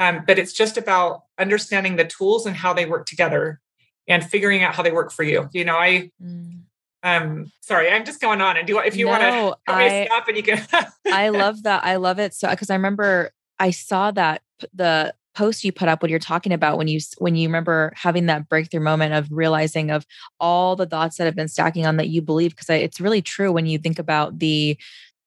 Um, 0.00 0.24
but 0.26 0.38
it's 0.38 0.52
just 0.52 0.76
about 0.76 1.22
understanding 1.38 1.96
the 1.96 2.04
tools 2.04 2.46
and 2.46 2.56
how 2.56 2.72
they 2.72 2.86
work 2.86 3.06
together 3.06 3.60
and 4.06 4.24
figuring 4.24 4.62
out 4.62 4.74
how 4.74 4.82
they 4.82 4.92
work 4.92 5.12
for 5.12 5.22
you. 5.22 5.48
You 5.52 5.64
know 5.64 5.76
i 5.76 6.10
mm. 6.22 6.60
um 7.04 7.52
sorry 7.60 7.90
i'm 7.90 8.04
just 8.04 8.20
going 8.20 8.40
on. 8.40 8.56
And 8.56 8.66
do 8.66 8.78
if 8.80 8.96
you 8.96 9.06
no, 9.06 9.10
want 9.12 9.56
to 9.68 10.06
stop 10.06 10.28
and 10.28 10.36
you 10.36 10.42
can 10.42 10.66
i 11.06 11.28
love 11.30 11.62
that. 11.62 11.84
I 11.84 11.96
love 11.96 12.18
it 12.18 12.34
so 12.34 12.50
because 12.50 12.70
i 12.70 12.74
remember 12.74 13.30
i 13.60 13.70
saw 13.70 14.10
that 14.12 14.42
the 14.74 15.14
post 15.38 15.62
you 15.62 15.70
put 15.70 15.88
up 15.88 16.02
when 16.02 16.10
you're 16.10 16.18
talking 16.18 16.52
about 16.52 16.78
when 16.78 16.88
you 16.88 16.98
when 17.18 17.36
you 17.36 17.46
remember 17.46 17.92
having 17.94 18.26
that 18.26 18.48
breakthrough 18.48 18.80
moment 18.80 19.14
of 19.14 19.28
realizing 19.30 19.88
of 19.88 20.04
all 20.40 20.74
the 20.74 20.84
thoughts 20.84 21.16
that 21.16 21.26
have 21.26 21.36
been 21.36 21.46
stacking 21.46 21.86
on 21.86 21.96
that 21.96 22.08
you 22.08 22.20
believe 22.20 22.50
because 22.50 22.68
it's 22.68 23.00
really 23.00 23.22
true 23.22 23.52
when 23.52 23.64
you 23.64 23.78
think 23.78 24.00
about 24.00 24.40
the 24.40 24.76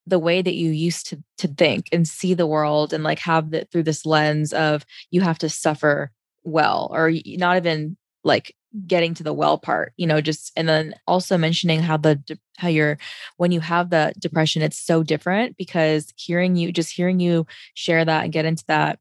the 0.05 0.19
way 0.19 0.41
that 0.41 0.55
you 0.55 0.69
used 0.69 1.07
to 1.07 1.23
to 1.37 1.47
think 1.47 1.85
and 1.93 2.09
see 2.09 2.33
the 2.33 2.45
world 2.45 2.91
and 2.91 3.05
like 3.05 3.19
have 3.19 3.51
that 3.51 3.71
through 3.71 3.83
this 3.83 4.05
lens 4.05 4.51
of 4.51 4.85
you 5.11 5.21
have 5.21 5.37
to 5.37 5.47
suffer 5.47 6.11
well 6.43 6.89
or 6.91 7.09
not 7.37 7.55
even 7.55 7.95
like 8.25 8.53
getting 8.85 9.13
to 9.13 9.23
the 9.23 9.33
well 9.33 9.57
part 9.57 9.93
you 9.95 10.05
know 10.05 10.19
just 10.19 10.51
and 10.57 10.67
then 10.67 10.93
also 11.07 11.37
mentioning 11.37 11.81
how 11.81 11.95
the 11.95 12.21
how 12.57 12.67
you're 12.67 12.97
when 13.37 13.53
you 13.53 13.61
have 13.61 13.89
the 13.89 14.11
depression 14.19 14.61
it's 14.61 14.77
so 14.77 15.03
different 15.03 15.55
because 15.55 16.11
hearing 16.17 16.57
you 16.57 16.73
just 16.73 16.91
hearing 16.93 17.21
you 17.21 17.45
share 17.75 18.03
that 18.03 18.25
and 18.25 18.33
get 18.33 18.43
into 18.43 18.65
that 18.67 18.99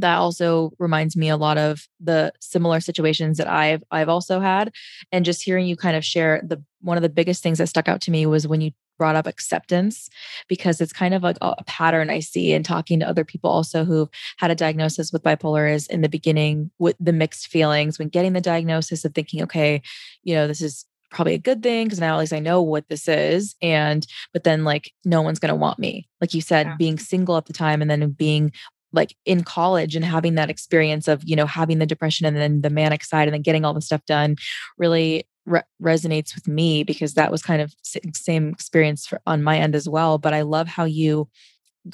that 0.00 0.16
also 0.16 0.72
reminds 0.78 1.16
me 1.16 1.28
a 1.28 1.36
lot 1.36 1.58
of 1.58 1.86
the 2.00 2.32
similar 2.40 2.80
situations 2.80 3.38
that 3.38 3.48
I've 3.48 3.82
I've 3.90 4.08
also 4.08 4.40
had 4.40 4.72
and 5.12 5.24
just 5.24 5.42
hearing 5.42 5.66
you 5.66 5.76
kind 5.76 5.96
of 5.96 6.04
share 6.04 6.42
the 6.44 6.62
one 6.80 6.96
of 6.96 7.02
the 7.02 7.08
biggest 7.08 7.42
things 7.42 7.58
that 7.58 7.68
stuck 7.68 7.88
out 7.88 8.00
to 8.02 8.10
me 8.10 8.26
was 8.26 8.46
when 8.46 8.60
you 8.60 8.72
brought 8.98 9.16
up 9.16 9.26
acceptance 9.26 10.10
because 10.48 10.80
it's 10.80 10.92
kind 10.92 11.14
of 11.14 11.22
like 11.22 11.38
a 11.40 11.64
pattern 11.64 12.10
I 12.10 12.20
see 12.20 12.52
in 12.52 12.62
talking 12.64 13.00
to 13.00 13.08
other 13.08 13.24
people 13.24 13.48
also 13.48 13.84
who've 13.84 14.08
had 14.38 14.50
a 14.50 14.56
diagnosis 14.56 15.12
with 15.12 15.22
bipolar 15.22 15.72
is 15.72 15.86
in 15.86 16.00
the 16.02 16.08
beginning 16.08 16.70
with 16.78 16.96
the 16.98 17.12
mixed 17.12 17.46
feelings 17.46 17.98
when 17.98 18.08
getting 18.08 18.32
the 18.32 18.40
diagnosis 18.40 19.04
of 19.04 19.14
thinking, 19.14 19.42
okay, 19.44 19.80
you 20.24 20.34
know, 20.34 20.48
this 20.48 20.60
is 20.60 20.84
probably 21.10 21.34
a 21.34 21.38
good 21.38 21.62
thing 21.62 21.86
because 21.86 22.00
now 22.00 22.14
at 22.14 22.20
least 22.20 22.32
I 22.32 22.38
know 22.38 22.60
what 22.60 22.88
this 22.88 23.08
is. 23.08 23.54
And, 23.62 24.06
but 24.32 24.44
then 24.44 24.64
like, 24.64 24.92
no 25.04 25.22
one's 25.22 25.38
going 25.38 25.50
to 25.50 25.54
want 25.54 25.78
me. 25.78 26.06
Like 26.20 26.34
you 26.34 26.42
said, 26.42 26.66
yeah. 26.66 26.76
being 26.76 26.98
single 26.98 27.36
at 27.36 27.46
the 27.46 27.52
time 27.52 27.80
and 27.80 27.90
then 27.90 28.10
being 28.10 28.52
like 28.92 29.14
in 29.24 29.44
college 29.44 29.94
and 29.94 30.04
having 30.04 30.34
that 30.36 30.50
experience 30.50 31.08
of, 31.08 31.22
you 31.24 31.36
know, 31.36 31.46
having 31.46 31.78
the 31.78 31.86
depression 31.86 32.26
and 32.26 32.36
then 32.36 32.62
the 32.62 32.70
manic 32.70 33.04
side 33.04 33.28
and 33.28 33.34
then 33.34 33.42
getting 33.42 33.64
all 33.64 33.74
the 33.74 33.82
stuff 33.82 34.04
done 34.06 34.36
really 34.78 35.26
re- 35.48 35.62
resonates 35.82 36.34
with 36.34 36.46
me 36.46 36.84
because 36.84 37.14
that 37.14 37.30
was 37.30 37.42
kind 37.42 37.60
of 37.60 37.74
same 38.14 38.48
experience 38.50 39.06
for, 39.06 39.20
on 39.26 39.42
my 39.42 39.58
end 39.58 39.74
as 39.74 39.88
well 39.88 40.18
but 40.18 40.34
i 40.34 40.42
love 40.42 40.68
how 40.68 40.84
you 40.84 41.28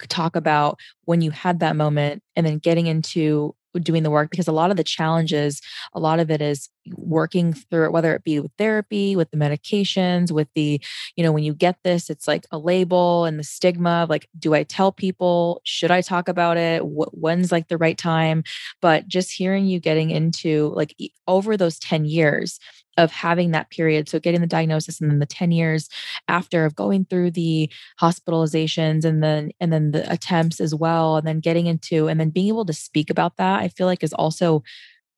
talk 0.08 0.34
about 0.36 0.78
when 1.04 1.20
you 1.20 1.30
had 1.30 1.60
that 1.60 1.76
moment 1.76 2.22
and 2.36 2.46
then 2.46 2.58
getting 2.58 2.86
into 2.86 3.54
doing 3.78 4.02
the 4.02 4.10
work 4.10 4.30
because 4.30 4.48
a 4.48 4.52
lot 4.52 4.70
of 4.70 4.76
the 4.76 4.84
challenges 4.84 5.60
a 5.94 6.00
lot 6.00 6.20
of 6.20 6.30
it 6.30 6.40
is 6.40 6.68
working 6.96 7.52
through 7.52 7.86
it 7.86 7.92
whether 7.92 8.14
it 8.14 8.24
be 8.24 8.38
with 8.40 8.52
therapy 8.58 9.16
with 9.16 9.30
the 9.30 9.36
medications 9.36 10.30
with 10.30 10.48
the 10.54 10.80
you 11.16 11.24
know 11.24 11.32
when 11.32 11.44
you 11.44 11.54
get 11.54 11.76
this 11.84 12.10
it's 12.10 12.28
like 12.28 12.46
a 12.50 12.58
label 12.58 13.24
and 13.24 13.38
the 13.38 13.44
stigma 13.44 14.02
of 14.02 14.10
like 14.10 14.28
do 14.38 14.54
i 14.54 14.62
tell 14.62 14.92
people? 14.92 15.60
Should 15.64 15.90
i 15.90 16.00
talk 16.00 16.28
about 16.28 16.56
it? 16.56 16.82
When's 16.84 17.52
like 17.52 17.68
the 17.68 17.78
right 17.78 17.96
time? 17.96 18.42
But 18.80 19.08
just 19.08 19.32
hearing 19.32 19.66
you 19.66 19.80
getting 19.80 20.10
into 20.10 20.72
like 20.74 20.94
over 21.28 21.56
those 21.56 21.78
10 21.78 22.04
years 22.04 22.58
of 22.96 23.10
having 23.10 23.50
that 23.50 23.70
period. 23.70 24.08
So 24.08 24.18
getting 24.18 24.40
the 24.40 24.46
diagnosis 24.46 25.00
and 25.00 25.10
then 25.10 25.18
the 25.18 25.26
10 25.26 25.50
years 25.50 25.88
after 26.28 26.64
of 26.64 26.74
going 26.74 27.04
through 27.04 27.32
the 27.32 27.70
hospitalizations 28.00 29.04
and 29.04 29.22
then 29.22 29.50
and 29.60 29.72
then 29.72 29.90
the 29.90 30.10
attempts 30.10 30.60
as 30.60 30.74
well 30.74 31.16
and 31.16 31.26
then 31.26 31.40
getting 31.40 31.66
into 31.66 32.08
and 32.08 32.20
then 32.20 32.30
being 32.30 32.48
able 32.48 32.64
to 32.64 32.72
speak 32.72 33.10
about 33.10 33.36
that 33.36 33.60
i 33.60 33.68
feel 33.68 33.86
like 33.86 34.02
is 34.02 34.12
also 34.12 34.62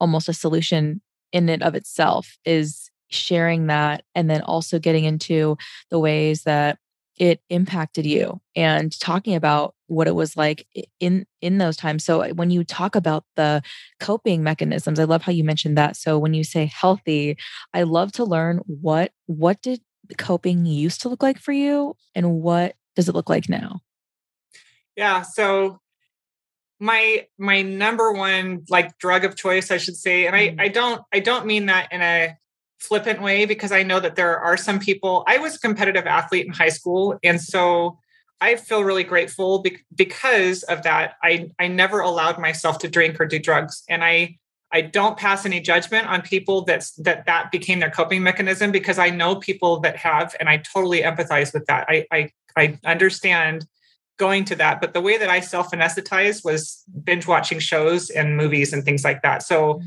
almost 0.00 0.28
a 0.28 0.32
solution 0.32 1.00
in 1.32 1.48
and 1.48 1.62
of 1.62 1.74
itself 1.74 2.38
is 2.44 2.90
sharing 3.08 3.66
that 3.66 4.02
and 4.14 4.28
then 4.28 4.42
also 4.42 4.78
getting 4.78 5.04
into 5.04 5.56
the 5.90 5.98
ways 5.98 6.42
that 6.42 6.78
it 7.16 7.40
impacted 7.48 8.04
you 8.04 8.40
and 8.54 8.98
talking 9.00 9.34
about 9.34 9.74
what 9.86 10.06
it 10.06 10.14
was 10.14 10.36
like 10.36 10.66
in 11.00 11.26
in 11.40 11.58
those 11.58 11.76
times. 11.76 12.04
So 12.04 12.32
when 12.34 12.50
you 12.50 12.64
talk 12.64 12.94
about 12.94 13.24
the 13.36 13.62
coping 14.00 14.42
mechanisms 14.42 15.00
i 15.00 15.04
love 15.04 15.22
how 15.22 15.32
you 15.32 15.44
mentioned 15.44 15.78
that. 15.78 15.96
So 15.96 16.18
when 16.18 16.34
you 16.34 16.44
say 16.44 16.66
healthy 16.66 17.36
i 17.72 17.82
love 17.82 18.12
to 18.12 18.24
learn 18.24 18.60
what 18.66 19.12
what 19.26 19.62
did 19.62 19.80
coping 20.18 20.66
used 20.66 21.02
to 21.02 21.08
look 21.08 21.22
like 21.22 21.38
for 21.38 21.52
you 21.52 21.96
and 22.14 22.40
what 22.40 22.74
does 22.94 23.08
it 23.08 23.14
look 23.14 23.28
like 23.28 23.48
now? 23.48 23.80
Yeah 24.96 25.22
so 25.22 25.80
my 26.78 27.26
my 27.38 27.62
number 27.62 28.12
one 28.12 28.64
like 28.68 28.98
drug 28.98 29.24
of 29.24 29.34
choice 29.34 29.70
i 29.70 29.78
should 29.78 29.96
say 29.96 30.26
and 30.26 30.36
i 30.36 30.48
mm. 30.48 30.60
i 30.60 30.68
don't 30.68 31.02
i 31.12 31.20
don't 31.20 31.46
mean 31.46 31.66
that 31.66 31.90
in 31.90 32.02
a 32.02 32.36
flippant 32.86 33.20
way 33.20 33.44
because 33.44 33.72
I 33.72 33.82
know 33.82 34.00
that 34.00 34.16
there 34.16 34.38
are 34.38 34.56
some 34.56 34.78
people. 34.78 35.24
I 35.26 35.38
was 35.38 35.56
a 35.56 35.58
competitive 35.58 36.06
athlete 36.06 36.46
in 36.46 36.52
high 36.52 36.68
school. 36.68 37.18
And 37.22 37.40
so 37.40 37.98
I 38.40 38.56
feel 38.56 38.84
really 38.84 39.04
grateful 39.04 39.64
because 39.94 40.62
of 40.64 40.82
that. 40.82 41.14
I, 41.22 41.50
I 41.58 41.68
never 41.68 42.00
allowed 42.00 42.38
myself 42.38 42.78
to 42.80 42.88
drink 42.88 43.20
or 43.20 43.26
do 43.26 43.38
drugs. 43.38 43.82
And 43.88 44.04
I, 44.04 44.36
I 44.72 44.82
don't 44.82 45.16
pass 45.16 45.46
any 45.46 45.60
judgment 45.60 46.06
on 46.08 46.22
people 46.22 46.62
that's 46.62 46.92
that 46.96 47.24
that 47.26 47.52
became 47.52 47.78
their 47.80 47.90
coping 47.90 48.22
mechanism 48.22 48.72
because 48.72 48.98
I 48.98 49.10
know 49.10 49.36
people 49.36 49.80
that 49.80 49.96
have, 49.96 50.34
and 50.40 50.48
I 50.48 50.58
totally 50.58 51.02
empathize 51.02 51.54
with 51.54 51.66
that. 51.66 51.86
I 51.88 52.04
I, 52.10 52.30
I 52.56 52.78
understand 52.84 53.66
going 54.18 54.44
to 54.46 54.56
that, 54.56 54.80
but 54.80 54.92
the 54.92 55.00
way 55.00 55.18
that 55.18 55.30
I 55.30 55.40
self 55.40 55.70
anesthetized 55.70 56.44
was 56.44 56.82
binge 57.04 57.26
watching 57.26 57.58
shows 57.58 58.10
and 58.10 58.36
movies 58.36 58.72
and 58.72 58.84
things 58.84 59.04
like 59.04 59.22
that. 59.22 59.42
So 59.42 59.74
mm. 59.74 59.82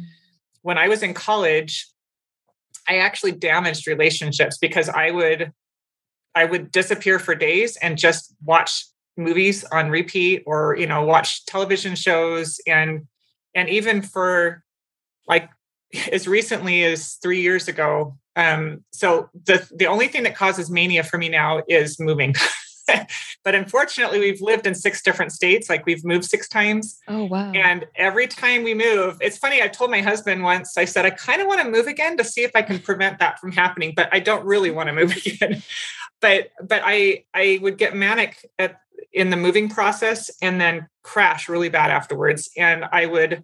when 0.62 0.78
I 0.78 0.88
was 0.88 1.04
in 1.04 1.14
college, 1.14 1.88
I 2.90 2.98
actually 2.98 3.34
damaged 3.34 3.88
relationships 3.88 4.58
because 4.58 4.90
I 4.90 5.12
would 5.12 5.54
I 6.36 6.46
would 6.46 6.72
disappear 6.72 7.20
for 7.20 7.36
days 7.36 7.78
and 7.78 7.98
just 7.98 8.36
watch 8.44 8.86
movies 9.18 9.64
on 9.72 9.90
repeat 9.90 10.44
or 10.46 10.76
you 10.78 10.88
know 10.88 11.04
watch 11.04 11.46
television 11.46 11.96
shows. 11.96 12.60
And 12.66 13.08
and 13.56 13.70
even 13.70 14.02
for 14.02 14.64
like 15.28 15.50
as 16.12 16.28
recently 16.28 16.84
as 16.84 17.14
3 17.22 17.42
years 17.42 17.68
ago 17.68 18.18
um 18.36 18.84
so 18.92 19.28
the 19.46 19.68
the 19.76 19.88
only 19.88 20.08
thing 20.08 20.22
that 20.22 20.36
causes 20.36 20.70
mania 20.70 21.04
for 21.04 21.18
me 21.18 21.30
now 21.30 21.64
is 21.68 22.00
moving 22.00 22.36
but 23.44 23.56
unfortunately, 23.56 24.20
we've 24.20 24.42
lived 24.42 24.68
in 24.68 24.76
six 24.76 25.02
different 25.02 25.32
states. 25.32 25.70
Like 25.70 25.86
we've 25.86 26.04
moved 26.06 26.26
six 26.26 26.48
times. 26.48 27.00
Oh, 27.08 27.26
wow. 27.26 27.52
And 27.52 27.86
every 27.96 28.28
time 28.28 28.64
we 28.64 28.74
move, 28.74 29.18
it's 29.22 29.38
funny. 29.38 29.62
I 29.62 29.68
told 29.68 29.92
my 29.92 30.02
husband 30.02 30.44
once, 30.44 30.78
I 30.78 30.86
said, 30.86 31.06
I 31.06 31.12
kind 31.12 31.42
of 31.42 31.48
want 31.48 31.62
to 31.62 31.70
move 31.70 31.88
again 31.88 32.18
to 32.18 32.24
see 32.24 32.44
if 32.44 32.52
I 32.56 32.62
can 32.62 32.80
prevent 32.80 33.20
that 33.20 33.40
from 33.40 33.52
happening, 33.52 33.94
but 33.96 34.10
I 34.12 34.20
don't 34.20 34.46
really 34.46 34.72
want 34.72 34.88
to 34.88 34.94
move 34.94 35.16
again. 35.26 35.64
but, 36.22 36.50
but 36.62 36.82
I, 36.84 37.26
I 37.34 37.60
would 37.62 37.78
get 37.78 37.96
manic 37.96 38.50
at, 38.58 38.82
in 39.14 39.30
the 39.30 39.38
moving 39.38 39.70
process 39.70 40.30
and 40.42 40.60
then 40.60 40.88
crash 41.04 41.50
really 41.50 41.70
bad 41.70 41.92
afterwards. 41.92 42.50
And 42.58 42.86
I 42.92 43.06
would 43.06 43.44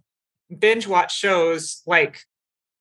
binge 0.59 0.87
watch 0.87 1.17
shows 1.17 1.81
like 1.87 2.23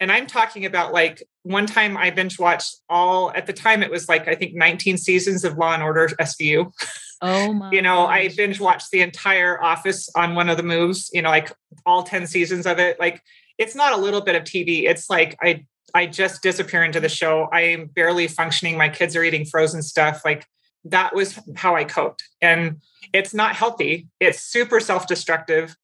and 0.00 0.12
I'm 0.12 0.26
talking 0.26 0.66
about 0.66 0.92
like 0.92 1.22
one 1.44 1.66
time 1.66 1.96
I 1.96 2.10
binge 2.10 2.38
watched 2.38 2.76
all 2.88 3.30
at 3.32 3.46
the 3.46 3.52
time 3.52 3.82
it 3.82 3.90
was 3.90 4.08
like 4.08 4.26
I 4.26 4.34
think 4.34 4.54
19 4.54 4.96
seasons 4.96 5.44
of 5.44 5.56
Law 5.56 5.74
and 5.74 5.82
Order 5.82 6.08
SVU. 6.08 6.72
Oh 7.20 7.52
my 7.52 7.70
you 7.72 7.82
know, 7.82 8.06
gosh. 8.06 8.10
I 8.10 8.34
binge 8.34 8.60
watched 8.60 8.90
the 8.90 9.02
entire 9.02 9.62
office 9.62 10.08
on 10.16 10.34
one 10.34 10.48
of 10.48 10.56
the 10.56 10.62
moves, 10.62 11.10
you 11.12 11.22
know, 11.22 11.28
like 11.28 11.52
all 11.84 12.02
10 12.02 12.26
seasons 12.26 12.66
of 12.66 12.78
it. 12.78 12.98
Like 12.98 13.22
it's 13.58 13.74
not 13.74 13.92
a 13.92 14.00
little 14.00 14.22
bit 14.22 14.36
of 14.36 14.44
TV. 14.44 14.88
It's 14.88 15.08
like 15.10 15.36
I 15.42 15.66
I 15.94 16.06
just 16.06 16.42
disappear 16.42 16.82
into 16.82 16.98
the 16.98 17.10
show. 17.10 17.48
I 17.52 17.60
am 17.60 17.86
barely 17.86 18.26
functioning. 18.26 18.76
My 18.76 18.88
kids 18.88 19.14
are 19.14 19.22
eating 19.22 19.44
frozen 19.44 19.82
stuff. 19.82 20.22
Like 20.24 20.46
that 20.84 21.14
was 21.14 21.38
how 21.56 21.76
I 21.76 21.84
coped. 21.84 22.24
And 22.40 22.80
it's 23.12 23.34
not 23.34 23.54
healthy. 23.54 24.08
It's 24.18 24.40
super 24.40 24.80
self-destructive. 24.80 25.76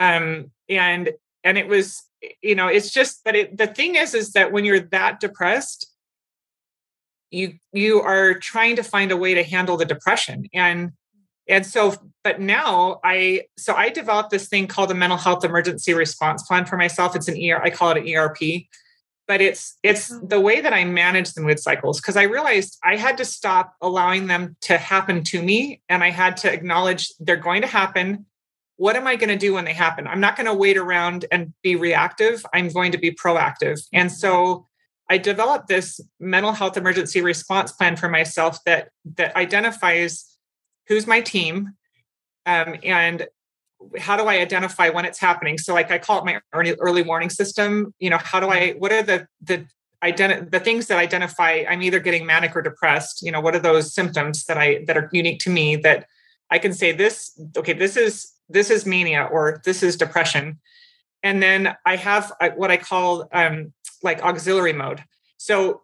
Um, 0.00 0.52
and 0.68 1.10
and 1.44 1.58
it 1.58 1.66
was 1.66 2.02
you 2.40 2.54
know 2.54 2.68
it's 2.68 2.90
just 2.90 3.22
but 3.24 3.34
it, 3.34 3.56
the 3.56 3.66
thing 3.66 3.96
is 3.96 4.14
is 4.14 4.32
that 4.32 4.52
when 4.52 4.64
you're 4.64 4.80
that 4.80 5.20
depressed 5.20 5.92
you 7.30 7.54
you 7.72 8.00
are 8.00 8.34
trying 8.34 8.76
to 8.76 8.82
find 8.82 9.10
a 9.10 9.16
way 9.16 9.34
to 9.34 9.42
handle 9.42 9.76
the 9.76 9.84
depression 9.84 10.46
and 10.52 10.92
and 11.48 11.66
so 11.66 11.94
but 12.22 12.40
now 12.40 13.00
i 13.04 13.42
so 13.56 13.74
i 13.74 13.88
developed 13.88 14.30
this 14.30 14.48
thing 14.48 14.66
called 14.66 14.90
a 14.90 14.94
mental 14.94 15.18
health 15.18 15.44
emergency 15.44 15.94
response 15.94 16.42
plan 16.44 16.64
for 16.64 16.76
myself 16.76 17.16
it's 17.16 17.28
an 17.28 17.36
er 17.50 17.60
i 17.62 17.70
call 17.70 17.90
it 17.90 17.98
an 17.98 18.08
erp 18.14 18.38
but 19.26 19.40
it's 19.40 19.78
it's 19.82 20.12
oh. 20.12 20.20
the 20.24 20.40
way 20.40 20.60
that 20.60 20.72
i 20.72 20.84
manage 20.84 21.32
the 21.32 21.40
mood 21.40 21.58
cycles 21.58 22.00
because 22.00 22.16
i 22.16 22.22
realized 22.22 22.78
i 22.84 22.96
had 22.96 23.16
to 23.16 23.24
stop 23.24 23.74
allowing 23.80 24.26
them 24.26 24.56
to 24.60 24.78
happen 24.78 25.24
to 25.24 25.42
me 25.42 25.80
and 25.88 26.04
i 26.04 26.10
had 26.10 26.36
to 26.36 26.52
acknowledge 26.52 27.12
they're 27.18 27.36
going 27.36 27.62
to 27.62 27.68
happen 27.68 28.26
what 28.82 28.96
am 28.96 29.06
I 29.06 29.14
going 29.14 29.28
to 29.28 29.36
do 29.36 29.54
when 29.54 29.64
they 29.64 29.72
happen? 29.72 30.08
I'm 30.08 30.18
not 30.18 30.34
going 30.34 30.48
to 30.48 30.54
wait 30.54 30.76
around 30.76 31.24
and 31.30 31.52
be 31.62 31.76
reactive. 31.76 32.44
I'm 32.52 32.68
going 32.68 32.90
to 32.90 32.98
be 32.98 33.12
proactive. 33.12 33.80
And 33.92 34.10
so 34.10 34.66
I 35.08 35.18
developed 35.18 35.68
this 35.68 36.00
mental 36.18 36.50
health 36.50 36.76
emergency 36.76 37.20
response 37.20 37.70
plan 37.70 37.94
for 37.94 38.08
myself 38.08 38.58
that 38.64 38.88
that 39.18 39.36
identifies 39.36 40.36
who's 40.88 41.06
my 41.06 41.20
team 41.20 41.74
um, 42.44 42.74
and 42.82 43.28
how 44.00 44.16
do 44.16 44.24
I 44.24 44.40
identify 44.40 44.88
when 44.88 45.04
it's 45.04 45.20
happening. 45.20 45.58
So 45.58 45.74
like 45.74 45.92
I 45.92 45.98
call 45.98 46.18
it 46.18 46.24
my 46.24 46.40
early, 46.52 46.74
early 46.80 47.02
warning 47.02 47.30
system. 47.30 47.94
You 48.00 48.10
know, 48.10 48.18
how 48.18 48.40
do 48.40 48.48
I? 48.48 48.72
What 48.72 48.90
are 48.90 49.04
the 49.04 49.28
the 49.40 49.64
identi- 50.02 50.50
the 50.50 50.58
things 50.58 50.88
that 50.88 50.98
identify 50.98 51.64
I'm 51.68 51.82
either 51.82 52.00
getting 52.00 52.26
manic 52.26 52.56
or 52.56 52.62
depressed? 52.62 53.22
You 53.22 53.30
know, 53.30 53.40
what 53.40 53.54
are 53.54 53.60
those 53.60 53.94
symptoms 53.94 54.44
that 54.46 54.58
I 54.58 54.82
that 54.88 54.96
are 54.96 55.08
unique 55.12 55.38
to 55.42 55.50
me 55.50 55.76
that 55.76 56.08
I 56.50 56.58
can 56.58 56.72
say 56.72 56.90
this? 56.90 57.40
Okay, 57.56 57.74
this 57.74 57.96
is 57.96 58.32
this 58.52 58.70
is 58.70 58.86
mania 58.86 59.28
or 59.30 59.60
this 59.64 59.82
is 59.82 59.96
depression. 59.96 60.58
And 61.22 61.42
then 61.42 61.76
I 61.86 61.96
have 61.96 62.32
uh, 62.40 62.50
what 62.50 62.70
I 62.70 62.76
call 62.76 63.28
um, 63.32 63.72
like 64.02 64.22
auxiliary 64.22 64.72
mode. 64.72 65.04
So 65.36 65.82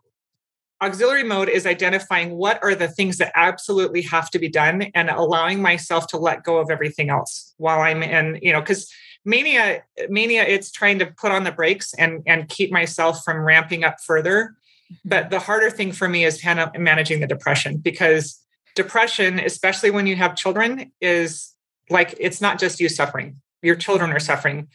auxiliary 0.81 1.25
mode 1.25 1.49
is 1.49 1.67
identifying 1.67 2.31
what 2.31 2.63
are 2.63 2.75
the 2.75 2.89
things 2.89 3.19
that 3.19 3.33
absolutely 3.35 4.03
have 4.03 4.31
to 4.31 4.39
be 4.39 4.49
done 4.49 4.83
and 4.95 5.11
allowing 5.11 5.61
myself 5.61 6.07
to 6.09 6.19
let 6.19 6.45
go 6.45 6.59
of 6.59 6.71
everything 6.71 7.11
else 7.11 7.55
while 7.57 7.81
I'm 7.81 8.03
in, 8.03 8.39
you 8.43 8.53
know, 8.53 8.61
because 8.61 8.91
mania, 9.25 9.83
mania, 10.09 10.45
it's 10.45 10.71
trying 10.71 10.99
to 11.01 11.07
put 11.07 11.33
on 11.33 11.45
the 11.45 11.53
brakes 11.53 11.95
and 11.95 12.23
and 12.27 12.49
keep 12.49 12.71
myself 12.71 13.23
from 13.25 13.39
ramping 13.39 13.85
up 13.85 13.97
further. 14.05 14.55
Mm-hmm. 14.93 15.09
But 15.09 15.31
the 15.31 15.41
harder 15.41 15.71
thing 15.71 15.93
for 15.93 16.09
me 16.09 16.25
is 16.25 16.45
managing 16.45 17.21
the 17.21 17.27
depression 17.27 17.79
because 17.79 18.41
depression, 18.75 19.41
especially 19.41 19.91
when 19.91 20.07
you 20.07 20.17
have 20.17 20.37
children, 20.37 20.93
is 21.01 21.55
like 21.91 22.15
it's 22.19 22.41
not 22.41 22.59
just 22.59 22.81
you 22.81 22.89
suffering 22.89 23.41
your 23.63 23.77
children 23.77 24.13
are 24.13 24.21
suffering. 24.21 24.69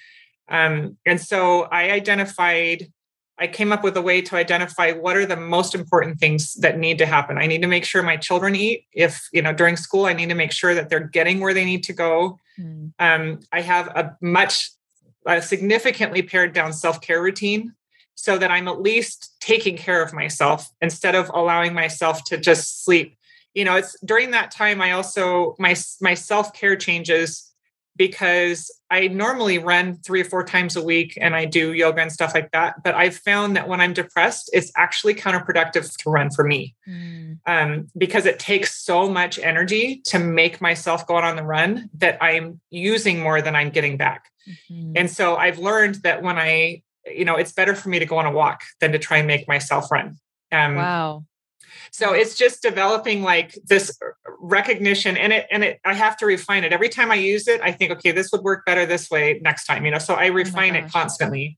Um, 0.49 0.97
and 1.05 1.21
so 1.21 1.63
i 1.71 1.89
identified 1.91 2.91
i 3.39 3.47
came 3.47 3.71
up 3.71 3.81
with 3.81 3.95
a 3.95 4.01
way 4.01 4.21
to 4.21 4.35
identify 4.35 4.91
what 4.91 5.15
are 5.15 5.25
the 5.25 5.37
most 5.37 5.73
important 5.73 6.19
things 6.19 6.53
that 6.55 6.77
need 6.77 6.97
to 6.97 7.05
happen. 7.05 7.37
I 7.37 7.47
need 7.47 7.61
to 7.61 7.67
make 7.67 7.85
sure 7.85 8.03
my 8.03 8.17
children 8.17 8.53
eat. 8.55 8.85
If 8.91 9.29
you 9.31 9.41
know 9.41 9.53
during 9.53 9.77
school 9.77 10.05
i 10.05 10.13
need 10.13 10.29
to 10.29 10.35
make 10.35 10.51
sure 10.51 10.75
that 10.75 10.89
they're 10.89 11.07
getting 11.07 11.39
where 11.39 11.53
they 11.53 11.65
need 11.65 11.83
to 11.85 11.93
go. 11.93 12.39
Mm. 12.59 12.93
um, 12.99 13.39
i 13.51 13.61
have 13.61 13.87
a 13.87 14.15
much 14.21 14.69
a 15.25 15.41
significantly 15.41 16.21
pared 16.21 16.53
down 16.53 16.71
self-care 16.71 17.19
routine 17.19 17.73
so 18.13 18.37
that 18.37 18.51
i'm 18.51 18.67
at 18.67 18.79
least 18.79 19.33
taking 19.39 19.75
care 19.75 20.03
of 20.03 20.13
myself 20.13 20.69
instead 20.79 21.15
of 21.15 21.31
allowing 21.33 21.73
myself 21.73 22.23
to 22.25 22.37
just 22.37 22.83
sleep 22.85 23.17
you 23.53 23.63
know 23.63 23.75
it's 23.75 23.99
during 24.01 24.31
that 24.31 24.51
time 24.51 24.81
i 24.81 24.91
also 24.91 25.55
my 25.59 25.75
my 26.01 26.13
self-care 26.13 26.75
changes 26.75 27.51
because 27.95 28.71
i 28.89 29.07
normally 29.07 29.59
run 29.59 29.97
three 29.97 30.21
or 30.21 30.25
four 30.25 30.43
times 30.43 30.75
a 30.75 30.83
week 30.83 31.17
and 31.21 31.35
i 31.35 31.45
do 31.45 31.73
yoga 31.73 32.01
and 32.01 32.11
stuff 32.11 32.33
like 32.33 32.51
that 32.51 32.81
but 32.83 32.95
i've 32.95 33.15
found 33.15 33.55
that 33.55 33.67
when 33.67 33.79
i'm 33.79 33.93
depressed 33.93 34.49
it's 34.53 34.71
actually 34.75 35.13
counterproductive 35.13 35.95
to 35.97 36.09
run 36.09 36.29
for 36.29 36.43
me 36.43 36.75
mm. 36.87 37.37
um, 37.45 37.87
because 37.97 38.25
it 38.25 38.39
takes 38.39 38.75
so 38.83 39.07
much 39.07 39.37
energy 39.39 40.01
to 40.05 40.19
make 40.19 40.59
myself 40.59 41.05
go 41.05 41.17
out 41.17 41.23
on 41.23 41.35
the 41.35 41.43
run 41.43 41.89
that 41.93 42.17
i'm 42.21 42.59
using 42.69 43.19
more 43.19 43.41
than 43.41 43.55
i'm 43.55 43.69
getting 43.69 43.97
back 43.97 44.29
mm-hmm. 44.49 44.93
and 44.95 45.09
so 45.09 45.35
i've 45.35 45.59
learned 45.59 45.95
that 45.95 46.23
when 46.23 46.37
i 46.37 46.81
you 47.05 47.25
know 47.25 47.35
it's 47.35 47.51
better 47.51 47.75
for 47.75 47.89
me 47.89 47.99
to 47.99 48.05
go 48.05 48.17
on 48.17 48.25
a 48.25 48.31
walk 48.31 48.61
than 48.79 48.91
to 48.91 48.99
try 48.99 49.17
and 49.17 49.27
make 49.27 49.47
myself 49.47 49.91
run 49.91 50.17
um, 50.51 50.75
wow 50.75 51.23
so 51.93 52.11
it's 52.11 52.33
just 52.33 52.63
developing 52.63 53.21
like 53.21 53.55
this 53.65 53.97
recognition 54.39 55.15
and 55.15 55.31
it 55.31 55.45
and 55.51 55.63
it 55.63 55.79
i 55.85 55.93
have 55.93 56.17
to 56.17 56.25
refine 56.25 56.63
it. 56.63 56.73
Every 56.73 56.89
time 56.89 57.11
i 57.11 57.15
use 57.15 57.47
it 57.47 57.61
i 57.61 57.71
think 57.71 57.91
okay 57.91 58.11
this 58.11 58.31
would 58.31 58.41
work 58.41 58.65
better 58.65 58.85
this 58.85 59.09
way 59.09 59.39
next 59.43 59.65
time 59.65 59.85
you 59.85 59.91
know 59.91 59.99
so 59.99 60.15
i 60.15 60.29
oh 60.29 60.33
refine 60.33 60.75
oh 60.75 60.79
it 60.79 60.91
constantly. 60.91 61.57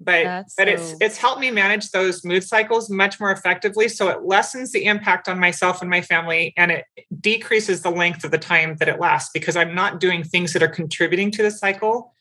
But 0.00 0.24
That's 0.24 0.54
but 0.56 0.68
so... 0.68 0.74
it's 0.74 0.94
it's 1.00 1.16
helped 1.16 1.40
me 1.40 1.50
manage 1.50 1.90
those 1.90 2.24
mood 2.24 2.44
cycles 2.44 2.90
much 2.90 3.18
more 3.18 3.30
effectively 3.30 3.88
so 3.88 4.08
it 4.08 4.24
lessens 4.24 4.72
the 4.72 4.84
impact 4.84 5.28
on 5.28 5.38
myself 5.38 5.80
and 5.80 5.88
my 5.88 6.02
family 6.02 6.52
and 6.56 6.70
it 6.70 6.84
decreases 7.20 7.80
the 7.80 7.90
length 7.90 8.22
of 8.22 8.32
the 8.32 8.38
time 8.38 8.76
that 8.76 8.88
it 8.88 9.00
lasts 9.00 9.30
because 9.32 9.56
i'm 9.56 9.74
not 9.74 10.00
doing 10.00 10.24
things 10.24 10.52
that 10.52 10.62
are 10.62 10.68
contributing 10.68 11.30
to 11.30 11.42
the 11.42 11.50
cycle 11.50 12.12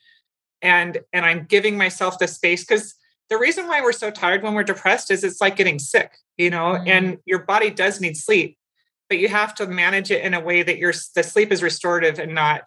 and 0.61 0.99
and 1.11 1.25
i'm 1.25 1.45
giving 1.45 1.75
myself 1.75 2.19
the 2.19 2.27
space 2.27 2.63
because 2.63 2.93
the 3.29 3.37
reason 3.37 3.67
why 3.67 3.81
we're 3.81 3.91
so 3.91 4.11
tired 4.11 4.43
when 4.43 4.53
we're 4.53 4.63
depressed 4.63 5.09
is 5.11 5.23
it's 5.23 5.41
like 5.41 5.55
getting 5.55 5.79
sick, 5.79 6.11
you 6.37 6.49
know, 6.49 6.73
mm-hmm. 6.73 6.87
and 6.87 7.17
your 7.25 7.39
body 7.39 7.69
does 7.69 7.99
need 8.01 8.17
sleep. 8.17 8.57
but 9.09 9.17
you 9.17 9.27
have 9.27 9.53
to 9.55 9.67
manage 9.67 10.11
it 10.11 10.23
in 10.23 10.33
a 10.33 10.39
way 10.39 10.63
that 10.63 10.77
your 10.77 10.93
the 11.15 11.23
sleep 11.23 11.51
is 11.51 11.61
restorative 11.61 12.19
and 12.19 12.33
not 12.33 12.63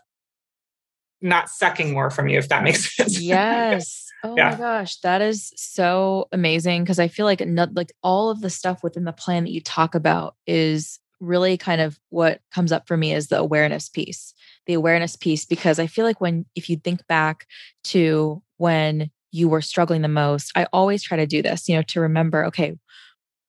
not 1.22 1.48
sucking 1.48 1.92
more 1.92 2.10
from 2.10 2.28
you 2.28 2.38
if 2.38 2.48
that 2.48 2.62
makes 2.62 2.94
sense 2.96 3.20
yes 3.20 4.06
oh 4.22 4.34
yeah. 4.36 4.50
my 4.50 4.56
gosh 4.56 5.00
that 5.00 5.22
is 5.22 5.52
so 5.56 6.28
amazing 6.32 6.82
because 6.82 6.98
i 6.98 7.08
feel 7.08 7.24
like 7.24 7.44
not, 7.46 7.74
like 7.74 7.92
all 8.02 8.30
of 8.30 8.42
the 8.42 8.50
stuff 8.50 8.82
within 8.82 9.04
the 9.04 9.12
plan 9.12 9.44
that 9.44 9.50
you 9.50 9.60
talk 9.60 9.94
about 9.94 10.36
is 10.46 11.00
really 11.18 11.56
kind 11.56 11.80
of 11.80 11.98
what 12.10 12.40
comes 12.54 12.70
up 12.70 12.86
for 12.86 12.96
me 12.96 13.12
is 13.12 13.28
the 13.28 13.38
awareness 13.38 13.88
piece 13.88 14.34
the 14.66 14.74
awareness 14.74 15.16
piece 15.16 15.44
because 15.46 15.78
i 15.78 15.86
feel 15.86 16.04
like 16.04 16.20
when 16.20 16.44
if 16.54 16.68
you 16.68 16.76
think 16.76 17.04
back 17.06 17.46
to 17.82 18.42
when 18.58 19.10
you 19.32 19.48
were 19.48 19.60
struggling 19.60 20.02
the 20.02 20.08
most 20.08 20.52
i 20.56 20.66
always 20.72 21.02
try 21.02 21.16
to 21.16 21.26
do 21.26 21.42
this 21.42 21.68
you 21.68 21.74
know 21.74 21.82
to 21.82 22.00
remember 22.00 22.44
okay 22.44 22.76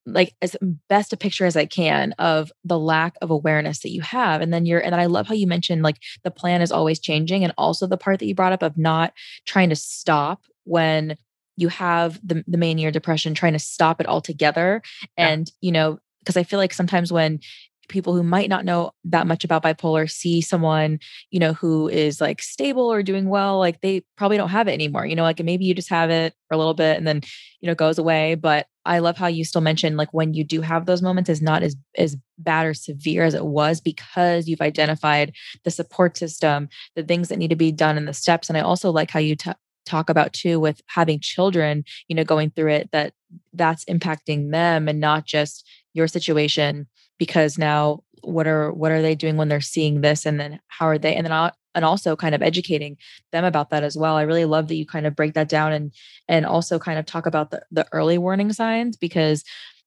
like 0.08 0.34
as 0.42 0.56
best 0.88 1.12
a 1.12 1.18
picture 1.18 1.46
as 1.46 1.58
I 1.58 1.66
can 1.66 2.14
of 2.14 2.52
the 2.64 2.80
lack 2.80 3.16
of 3.22 3.30
awareness 3.30 3.80
that 3.80 3.92
you 3.92 4.02
have. 4.02 4.42
And 4.42 4.54
then 4.54 4.66
you're, 4.66 4.80
and 4.80 4.94
then 4.94 5.00
I 5.00 5.06
love 5.06 5.28
how 5.28 5.34
you 5.34 5.48
mentioned 5.48 5.84
like 5.84 5.98
the 6.24 6.32
plan 6.32 6.62
is 6.62 6.72
always 6.72 7.00
changing. 7.00 7.44
And 7.44 7.54
also 7.58 7.86
the 7.86 7.98
part 7.98 8.20
that 8.20 8.26
you 8.26 8.34
brought 8.34 8.54
up 8.54 8.64
of 8.64 8.78
not 8.78 9.14
trying 9.46 9.70
to 9.70 9.76
stop 9.76 10.44
when 10.64 11.18
you 11.58 11.68
have 11.68 12.20
the, 12.26 12.44
the 12.48 12.58
mania 12.58 12.92
depression, 12.92 13.34
trying 13.34 13.54
to 13.54 13.60
stop 13.60 14.00
it 14.00 14.08
altogether. 14.08 14.82
Yeah. 15.18 15.28
And, 15.28 15.52
you 15.60 15.74
know, 15.74 16.00
because 16.20 16.38
I 16.38 16.44
feel 16.44 16.60
like 16.60 16.74
sometimes 16.74 17.12
when 17.12 17.40
people 17.88 18.16
who 18.16 18.24
might 18.24 18.50
not 18.50 18.66
know 18.66 18.92
that 19.04 19.28
much 19.28 19.44
about 19.44 19.64
bipolar 19.64 20.10
see 20.10 20.42
someone 20.42 21.00
you 21.32 21.40
know 21.40 21.54
who 21.54 21.88
is 21.88 22.20
like 22.22 22.42
stable 22.42 22.92
or 22.92 23.02
doing 23.02 23.30
well 23.30 23.60
like 23.60 23.82
they 23.82 24.04
probably 24.16 24.38
don't 24.38 24.50
have 24.50 24.68
it 24.68 24.74
anymore 24.74 25.06
you 25.06 25.16
know 25.16 25.24
like 25.24 25.44
maybe 25.44 25.66
you 25.66 25.74
just 25.74 25.90
have 25.90 26.10
it 26.10 26.34
for 26.48 26.56
a 26.56 26.58
little 26.58 26.74
bit 26.74 26.98
and 26.98 27.08
then 27.08 27.22
you 27.60 27.68
know 27.68 27.76
goes 27.76 27.98
away 27.98 28.36
but 28.36 28.68
i 28.86 29.00
love 29.00 29.18
how 29.18 29.28
you 29.28 29.44
still 29.44 29.62
mentioned 29.62 29.98
like 29.98 30.14
when 30.14 30.34
you 30.34 30.44
do 30.44 30.62
have 30.62 30.86
those 30.86 31.02
moments 31.02 31.30
is 31.30 31.42
not 31.42 31.64
as 31.64 31.76
as 31.98 32.18
bad 32.38 32.66
or 32.66 32.74
severe 32.74 33.24
as 33.24 33.34
it 33.34 33.46
was 33.46 33.82
because 33.82 34.48
you've 34.48 34.62
identified 34.62 35.34
the 35.64 35.72
support 35.72 36.18
system 36.18 36.70
the 36.96 37.04
things 37.04 37.30
that 37.30 37.38
need 37.38 37.50
to 37.50 37.56
be 37.56 37.72
done 37.72 37.98
and 37.98 38.08
the 38.08 38.14
steps 38.14 38.50
and 38.50 38.58
i 38.58 38.62
also 38.62 38.92
like 38.92 39.12
how 39.12 39.20
you 39.20 39.36
t- 39.36 39.52
talk 39.86 40.10
about 40.10 40.34
too 40.34 40.60
with 40.60 40.82
having 40.88 41.20
children 41.20 41.84
you 42.08 42.16
know 42.16 42.24
going 42.24 42.50
through 42.50 42.72
it 42.72 42.90
that 42.92 43.14
that's 43.54 43.86
impacting 43.86 44.52
them 44.52 44.88
and 44.88 45.00
not 45.00 45.26
just 45.26 45.66
your 45.94 46.08
situation 46.08 46.88
because 47.18 47.58
now 47.58 48.04
what 48.22 48.48
are 48.48 48.72
what 48.72 48.92
are 48.92 49.02
they 49.02 49.16
doing 49.16 49.38
when 49.38 49.48
they're 49.48 49.62
seeing 49.62 50.02
this 50.02 50.26
and 50.26 50.40
then 50.40 50.60
how 50.68 50.88
are 50.88 50.98
they 50.98 51.16
and 51.16 51.26
then 51.26 51.32
I'll, 51.32 51.52
and 51.76 51.86
also 51.86 52.16
kind 52.16 52.34
of 52.34 52.42
educating 52.42 52.98
them 53.32 53.46
about 53.46 53.70
that 53.70 53.84
as 53.84 53.96
well. 53.96 54.16
I 54.16 54.24
really 54.24 54.46
love 54.46 54.68
that 54.68 54.76
you 54.76 54.86
kind 54.86 55.06
of 55.06 55.16
break 55.16 55.34
that 55.36 55.48
down 55.48 55.72
and 55.72 55.94
and 56.28 56.46
also 56.46 56.80
kind 56.80 56.98
of 56.98 57.06
talk 57.06 57.26
about 57.28 57.52
the, 57.52 57.64
the 57.72 57.88
early 57.92 58.18
warning 58.18 58.52
signs 58.52 58.98
because 58.98 59.44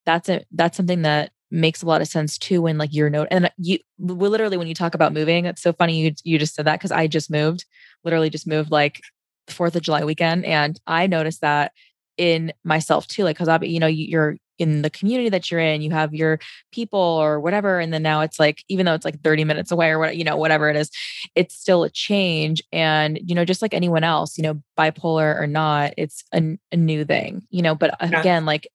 that's 0.06 0.28
a 0.28 0.44
that's 0.52 0.76
something 0.76 1.02
that 1.02 1.32
makes 1.50 1.82
a 1.82 1.86
lot 1.86 2.00
of 2.00 2.06
sense 2.06 2.38
too 2.38 2.62
when 2.62 2.78
like 2.78 2.94
you're 2.94 3.10
note 3.10 3.26
and 3.30 3.50
you 3.58 3.78
literally 3.98 4.56
when 4.56 4.68
you 4.68 4.74
talk 4.74 4.94
about 4.94 5.12
moving 5.12 5.46
it's 5.46 5.62
so 5.62 5.72
funny 5.72 5.98
you 5.98 6.14
you 6.22 6.38
just 6.38 6.54
said 6.54 6.64
that 6.64 6.78
because 6.78 6.92
i 6.92 7.08
just 7.08 7.28
moved 7.28 7.64
literally 8.04 8.30
just 8.30 8.46
moved 8.46 8.70
like 8.70 9.00
fourth 9.48 9.74
of 9.74 9.82
july 9.82 10.04
weekend 10.04 10.44
and 10.44 10.80
i 10.86 11.08
noticed 11.08 11.40
that 11.40 11.72
in 12.16 12.52
myself 12.62 13.08
too 13.08 13.24
like 13.24 13.34
because 13.34 13.48
i 13.48 13.58
you 13.62 13.80
know 13.80 13.88
you're 13.88 14.36
in 14.60 14.82
the 14.82 14.90
community 14.90 15.28
that 15.28 15.50
you're 15.50 15.58
in 15.58 15.80
you 15.80 15.90
have 15.90 16.14
your 16.14 16.38
people 16.70 17.00
or 17.00 17.40
whatever 17.40 17.80
and 17.80 17.92
then 17.92 18.02
now 18.02 18.20
it's 18.20 18.38
like 18.38 18.62
even 18.68 18.86
though 18.86 18.94
it's 18.94 19.04
like 19.04 19.20
30 19.22 19.44
minutes 19.44 19.70
away 19.70 19.88
or 19.88 19.98
what 19.98 20.16
you 20.16 20.22
know 20.22 20.36
whatever 20.36 20.68
it 20.68 20.76
is 20.76 20.90
it's 21.34 21.54
still 21.54 21.82
a 21.82 21.90
change 21.90 22.62
and 22.72 23.18
you 23.24 23.34
know 23.34 23.44
just 23.44 23.62
like 23.62 23.74
anyone 23.74 24.04
else 24.04 24.36
you 24.36 24.42
know 24.42 24.62
bipolar 24.78 25.40
or 25.40 25.46
not 25.46 25.94
it's 25.96 26.22
a, 26.32 26.58
a 26.70 26.76
new 26.76 27.04
thing 27.04 27.42
you 27.50 27.62
know 27.62 27.74
but 27.74 27.94
uh, 28.02 28.08
again 28.12 28.44
like 28.44 28.68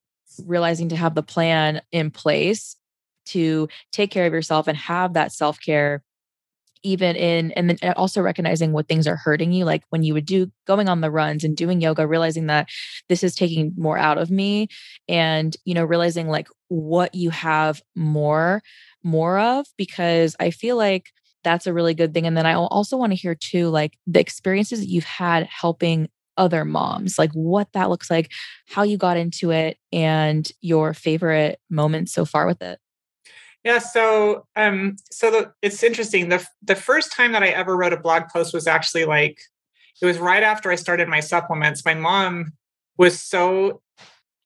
realizing 0.46 0.90
to 0.90 0.96
have 0.96 1.16
the 1.16 1.24
plan 1.24 1.82
in 1.92 2.12
place 2.12 2.76
to 3.26 3.68
take 3.92 4.12
care 4.12 4.26
of 4.26 4.34
yourself 4.34 4.68
and 4.68 4.78
have 4.78 5.14
that 5.14 5.32
self-care 5.32 6.04
even 6.86 7.16
in 7.16 7.52
and 7.54 7.70
then 7.70 7.78
uh, 7.82 7.94
also 7.98 8.22
recognizing 8.22 8.72
what 8.72 8.88
things 8.88 9.08
are 9.08 9.16
hurting 9.16 9.52
you 9.52 9.66
like 9.66 9.84
when 9.90 10.04
you 10.04 10.14
would 10.14 10.26
do 10.26 10.52
going 10.68 10.88
on 10.88 11.02
the 11.02 11.12
runs 11.12 11.44
and 11.44 11.58
doing 11.58 11.82
yoga 11.82 12.08
realizing 12.08 12.46
that 12.48 12.70
this 13.10 13.24
is 13.24 13.36
taking 13.36 13.74
more 13.76 13.98
out 13.98 14.18
of 14.18 14.30
me 14.30 14.68
and 15.10 15.58
you 15.66 15.74
know 15.74 15.84
realizing 15.84 16.28
like 16.28 16.48
what 16.68 17.14
you 17.16 17.30
have 17.32 17.82
more 17.96 18.62
more 19.04 19.40
of 19.40 19.66
because 19.78 20.36
i 20.40 20.50
feel 20.52 20.78
like 20.78 21.12
that's 21.44 21.68
a 21.68 21.74
really 21.74 21.94
good 21.94 22.14
thing 22.14 22.26
and 22.26 22.38
then 22.38 22.46
i 22.46 22.54
also 22.54 22.96
want 22.96 23.12
to 23.12 23.18
hear 23.18 23.36
too 23.36 23.68
like 23.70 23.98
the 24.08 24.20
experiences 24.20 24.80
that 24.80 24.90
you've 24.90 25.04
had 25.04 25.46
helping 25.48 26.08
other 26.38 26.66
moms 26.66 27.18
like 27.18 27.32
what 27.32 27.72
that 27.74 27.90
looks 27.90 28.10
like 28.10 28.32
how 28.68 28.84
you 28.84 28.98
got 28.98 29.18
into 29.18 29.52
it 29.52 29.78
and 29.92 30.52
your 30.62 30.94
favorite 30.94 31.60
moments 31.70 32.14
so 32.14 32.26
far 32.26 32.46
with 32.46 32.62
it 32.62 32.78
yeah, 33.66 33.80
so 33.80 34.46
um, 34.56 34.96
so 35.12 35.32
the, 35.32 35.52
it's 35.64 35.82
interesting. 35.82 36.30
the 36.30 36.46
The 36.62 36.76
first 36.76 37.12
time 37.12 37.32
that 37.32 37.42
I 37.42 37.48
ever 37.48 37.76
wrote 37.76 37.94
a 37.94 38.00
blog 38.00 38.30
post 38.32 38.54
was 38.54 38.68
actually 38.68 39.06
like 39.06 39.40
it 40.02 40.06
was 40.06 40.20
right 40.20 40.44
after 40.44 40.72
I 40.72 40.76
started 40.76 41.08
my 41.08 41.20
supplements. 41.20 41.84
My 41.84 41.96
mom 41.96 42.54
was 42.98 43.20
so 43.20 43.82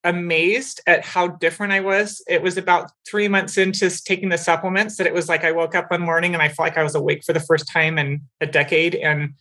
amazed 0.06 0.80
at 0.88 1.04
how 1.04 1.28
different 1.28 1.74
I 1.74 1.82
was. 1.82 2.24
It 2.30 2.42
was 2.42 2.58
about 2.58 2.92
three 3.10 3.28
months 3.28 3.58
into 3.58 3.90
taking 3.90 4.30
the 4.30 4.38
supplements 4.38 4.96
that 4.96 5.06
it 5.06 5.14
was 5.14 5.28
like 5.28 5.44
I 5.44 5.52
woke 5.52 5.76
up 5.76 5.92
one 5.92 6.02
morning 6.02 6.34
and 6.34 6.42
I 6.42 6.48
felt 6.48 6.68
like 6.68 6.78
I 6.78 6.84
was 6.84 6.96
awake 6.96 7.26
for 7.26 7.34
the 7.34 7.42
first 7.42 7.70
time 7.70 7.98
in 7.98 8.22
a 8.40 8.46
decade, 8.46 8.96
and 8.96 9.34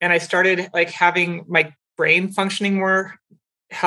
and 0.00 0.12
I 0.12 0.18
started 0.18 0.70
like 0.72 0.90
having 0.90 1.44
my 1.48 1.74
brain 1.96 2.30
functioning 2.30 2.76
more 2.76 3.16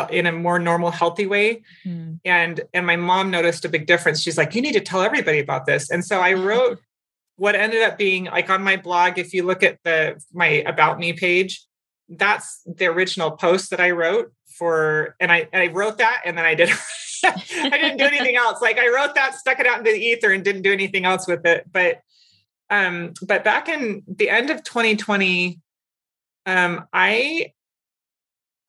in 0.10 0.26
a 0.26 0.32
more 0.32 0.60
normal 0.60 0.91
healthy 0.91 1.26
way. 1.26 1.63
Mm. 1.86 2.20
and 2.26 2.62
and 2.74 2.86
my 2.86 2.96
mom 2.96 3.32
noticed 3.32 3.65
a 3.65 3.70
big 3.70 3.88
difference. 3.88 4.22
She's 4.22 4.38
like 4.38 4.56
you 4.56 4.62
need 4.62 4.74
to 4.74 4.82
tell 4.82 5.02
everybody 5.02 5.39
about 5.39 5.65
this. 5.65 5.89
And 5.89 6.04
so 6.06 6.20
i 6.20 6.34
wrote 6.48 6.80
what 7.38 7.56
ended 7.56 7.82
up 7.82 7.98
being 7.98 8.26
like 8.26 8.50
on 8.50 8.63
my 8.63 8.78
blog 8.78 9.17
if 9.17 9.34
you 9.34 9.44
look 9.44 9.63
at 9.63 9.80
the 9.84 10.22
my 10.34 10.48
about 10.48 11.00
me 11.00 11.13
page 11.13 11.65
that's 12.10 12.62
the 12.65 12.86
original 12.86 13.32
post 13.32 13.70
that 13.70 13.80
i 13.80 13.89
wrote 13.89 14.34
for 14.58 15.15
and 15.20 15.32
i 15.32 15.48
i 15.54 15.67
wrote 15.67 15.98
that 15.98 16.22
and 16.26 16.38
then 16.38 16.44
i 16.44 16.54
did 16.54 16.70
i 17.24 17.70
didn't 17.70 17.98
do 17.98 18.06
anything 18.06 18.36
else. 18.44 18.62
Like 18.62 18.78
i 18.78 18.88
wrote 18.88 19.15
that 19.15 19.36
stuck 19.36 19.60
it 19.60 19.67
out 19.67 19.80
into 19.80 19.91
the 19.91 20.00
ether 20.00 20.32
and 20.32 20.44
didn't 20.44 20.62
do 20.63 20.74
anything 20.74 21.06
else 21.06 21.28
with 21.28 21.46
it. 21.46 21.65
But 21.72 22.02
um 22.70 23.13
but 23.22 23.44
back 23.44 23.70
in 23.70 24.04
the 24.08 24.30
end 24.30 24.50
of 24.50 24.63
2020 24.63 25.60
um 26.46 26.88
i 26.94 27.52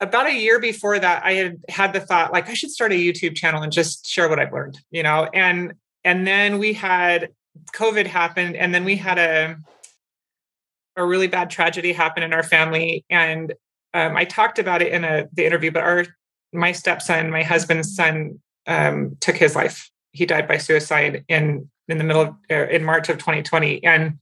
about 0.02 0.26
a 0.26 0.34
year 0.34 0.58
before 0.58 0.98
that 0.98 1.24
i 1.24 1.32
had 1.32 1.62
had 1.68 1.92
the 1.92 2.00
thought 2.00 2.32
like 2.32 2.48
i 2.50 2.54
should 2.54 2.70
start 2.70 2.92
a 2.92 2.96
youtube 2.96 3.36
channel 3.36 3.62
and 3.62 3.72
just 3.72 4.04
share 4.06 4.28
what 4.28 4.38
i've 4.38 4.52
learned 4.52 4.78
you 4.90 5.02
know? 5.02 5.28
And 5.32 5.74
and 6.04 6.26
then 6.26 6.58
we 6.58 6.72
had 6.72 7.30
covid 7.72 8.06
happened 8.06 8.56
and 8.56 8.74
then 8.74 8.84
we 8.84 8.96
had 8.96 9.18
a 9.18 9.56
a 10.96 11.06
really 11.06 11.28
bad 11.28 11.48
tragedy 11.48 11.94
happen 11.94 12.22
in 12.22 12.34
our 12.34 12.42
family. 12.42 13.04
And 13.08 13.54
um, 13.94 14.16
i 14.16 14.24
talked 14.24 14.58
about 14.58 14.82
it 14.82 14.92
in 14.92 15.04
a 15.04 15.28
the 15.32 15.46
interview 15.46 15.70
but 15.70 15.82
our 15.82 16.04
my 16.52 16.72
stepson 16.72 17.30
my 17.30 17.42
husband's 17.42 17.94
son 17.94 18.40
um, 18.66 19.16
took 19.20 19.36
his 19.36 19.56
life. 19.56 19.90
He 20.12 20.26
died 20.26 20.46
by 20.46 20.58
suicide 20.58 21.24
in 21.28 21.70
in 21.88 21.98
the 21.98 22.04
middle 22.04 22.22
of 22.22 22.34
uh, 22.50 22.66
in 22.68 22.84
march 22.84 23.08
of 23.08 23.18
2020 23.18 23.84
and 23.84 24.18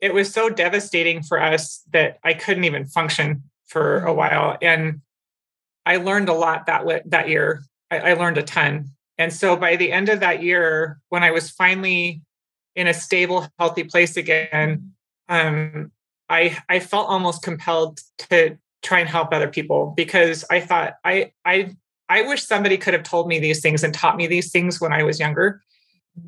it 0.00 0.12
was 0.12 0.30
so 0.32 0.50
devastating 0.50 1.22
for 1.22 1.40
us 1.40 1.82
that 1.92 2.18
i 2.24 2.34
couldn't 2.34 2.64
even 2.64 2.84
function 2.84 3.44
for 3.66 4.04
a 4.04 4.12
while. 4.12 4.56
And 4.62 5.00
I 5.86 5.96
learned 5.96 6.28
a 6.28 6.34
lot 6.34 6.66
that 6.66 7.10
that 7.10 7.28
year. 7.28 7.62
I, 7.90 7.98
I 7.98 8.12
learned 8.14 8.38
a 8.38 8.42
ton. 8.42 8.90
And 9.18 9.32
so 9.32 9.56
by 9.56 9.76
the 9.76 9.92
end 9.92 10.08
of 10.08 10.20
that 10.20 10.42
year, 10.42 10.98
when 11.08 11.22
I 11.22 11.30
was 11.30 11.50
finally 11.50 12.22
in 12.74 12.86
a 12.86 12.94
stable, 12.94 13.46
healthy 13.58 13.84
place 13.84 14.16
again, 14.16 14.92
um, 15.28 15.92
I 16.28 16.58
I 16.68 16.80
felt 16.80 17.08
almost 17.08 17.42
compelled 17.42 18.00
to 18.30 18.58
try 18.82 19.00
and 19.00 19.08
help 19.08 19.32
other 19.32 19.48
people 19.48 19.94
because 19.96 20.44
I 20.50 20.60
thought 20.60 20.94
I 21.04 21.32
I 21.44 21.74
I 22.08 22.22
wish 22.22 22.42
somebody 22.42 22.76
could 22.76 22.94
have 22.94 23.02
told 23.02 23.28
me 23.28 23.38
these 23.38 23.60
things 23.60 23.82
and 23.82 23.94
taught 23.94 24.16
me 24.16 24.26
these 24.26 24.50
things 24.50 24.80
when 24.80 24.92
I 24.92 25.02
was 25.02 25.18
younger 25.18 25.62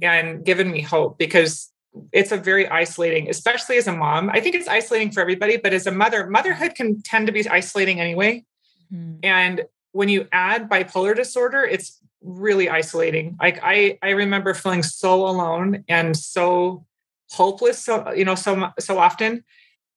and 0.03 0.45
given 0.45 0.71
me 0.71 0.81
hope 0.81 1.19
because 1.19 1.71
it's 2.12 2.33
a 2.33 2.37
very 2.37 2.69
isolating, 2.69 3.29
especially 3.31 3.77
as 3.77 3.87
a 3.87 3.92
mom. 3.92 4.31
I 4.31 4.40
think 4.40 4.55
it's 4.55 4.69
isolating 4.69 5.11
for 5.11 5.21
everybody, 5.21 5.57
but 5.57 5.73
as 5.73 5.87
a 5.87 5.92
mother, 5.92 6.27
motherhood 6.27 6.75
can 6.75 7.03
tend 7.03 7.27
to 7.27 7.33
be 7.33 7.49
isolating 7.49 8.01
anyway. 8.01 8.45
Mm-hmm. 8.92 9.20
And 9.22 9.64
when 9.92 10.09
you 10.09 10.29
add 10.33 10.68
bipolar 10.68 11.14
disorder, 11.14 11.64
it's 11.64 12.01
really 12.22 12.68
isolating. 12.68 13.37
Like 13.40 13.61
I, 13.62 13.99
I 14.03 14.11
remember 14.11 14.55
feeling 14.55 14.83
so 14.83 15.27
alone 15.27 15.85
and 15.88 16.16
so 16.16 16.87
hopeless. 17.31 17.79
So 17.79 18.12
you 18.12 18.25
know, 18.25 18.35
so 18.35 18.70
so 18.79 18.99
often, 18.99 19.44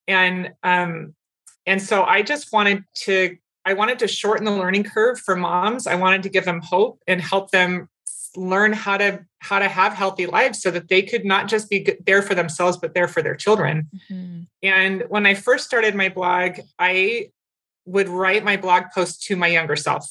and 0.08 0.52
um, 0.62 1.14
and 1.66 1.82
so 1.82 2.04
I 2.04 2.22
just 2.22 2.52
wanted 2.52 2.84
to. 3.04 3.36
I 3.66 3.74
wanted 3.74 3.98
to 3.98 4.08
shorten 4.08 4.46
the 4.46 4.52
learning 4.52 4.84
curve 4.84 5.20
for 5.20 5.36
moms. 5.36 5.86
I 5.86 5.94
wanted 5.94 6.22
to 6.22 6.30
give 6.30 6.46
them 6.46 6.62
hope 6.62 7.02
and 7.06 7.20
help 7.20 7.50
them 7.50 7.90
learn 8.36 8.72
how 8.72 8.96
to 8.96 9.24
how 9.40 9.58
to 9.58 9.68
have 9.68 9.92
healthy 9.92 10.26
lives 10.26 10.60
so 10.60 10.70
that 10.70 10.88
they 10.88 11.02
could 11.02 11.24
not 11.24 11.48
just 11.48 11.68
be 11.68 11.96
there 12.06 12.22
for 12.22 12.34
themselves 12.34 12.76
but 12.76 12.94
there 12.94 13.08
for 13.08 13.22
their 13.22 13.34
children 13.34 13.88
mm-hmm. 14.10 14.42
and 14.62 15.04
when 15.08 15.26
i 15.26 15.34
first 15.34 15.64
started 15.64 15.94
my 15.94 16.08
blog 16.08 16.60
i 16.78 17.28
would 17.84 18.08
write 18.08 18.44
my 18.44 18.56
blog 18.56 18.84
post 18.94 19.22
to 19.22 19.36
my 19.36 19.46
younger 19.46 19.76
self 19.76 20.08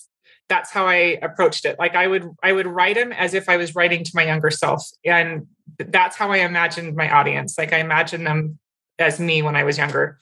that's 0.48 0.72
how 0.72 0.88
i 0.88 1.18
approached 1.22 1.66
it 1.66 1.78
like 1.80 1.96
i 1.96 2.08
would 2.08 2.30
i 2.44 2.52
would 2.52 2.68
write 2.68 2.96
them 2.96 3.12
as 3.12 3.34
if 3.34 3.48
i 3.48 3.58
was 3.58 3.76
writing 3.76 4.04
to 4.04 4.12
my 4.14 4.26
younger 4.26 4.50
self 4.50 4.90
and 5.06 5.48
that's 5.78 6.16
how 6.16 6.32
I 6.32 6.38
imagined 6.38 6.96
my 6.96 7.10
audience. 7.10 7.58
Like 7.58 7.74
I 7.74 7.80
imagined 7.80 8.26
them 8.26 8.60
as 8.98 9.20
me 9.20 9.42
when 9.42 9.56
I 9.56 9.64
was 9.64 9.78
younger. 9.78 10.20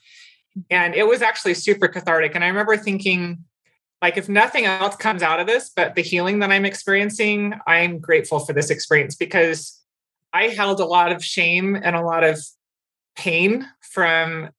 And 0.70 0.94
it 0.94 1.06
was 1.06 1.22
actually 1.22 1.54
super 1.54 1.88
cathartic. 1.88 2.34
And 2.34 2.44
I 2.44 2.48
remember 2.48 2.76
thinking, 2.76 3.44
like, 4.02 4.16
if 4.16 4.28
nothing 4.28 4.64
else 4.64 4.96
comes 4.96 5.22
out 5.22 5.40
of 5.40 5.46
this, 5.46 5.70
but 5.74 5.94
the 5.94 6.02
healing 6.02 6.38
that 6.40 6.50
I'm 6.50 6.64
experiencing, 6.64 7.54
I'm 7.66 7.98
grateful 7.98 8.38
for 8.40 8.52
this 8.52 8.70
experience 8.70 9.16
because 9.16 9.80
I 10.32 10.48
held 10.48 10.80
a 10.80 10.84
lot 10.84 11.12
of 11.12 11.24
shame 11.24 11.76
and 11.76 11.96
a 11.96 12.02
lot 12.02 12.24
of 12.24 12.40
pain 13.16 13.68
from 13.80 14.50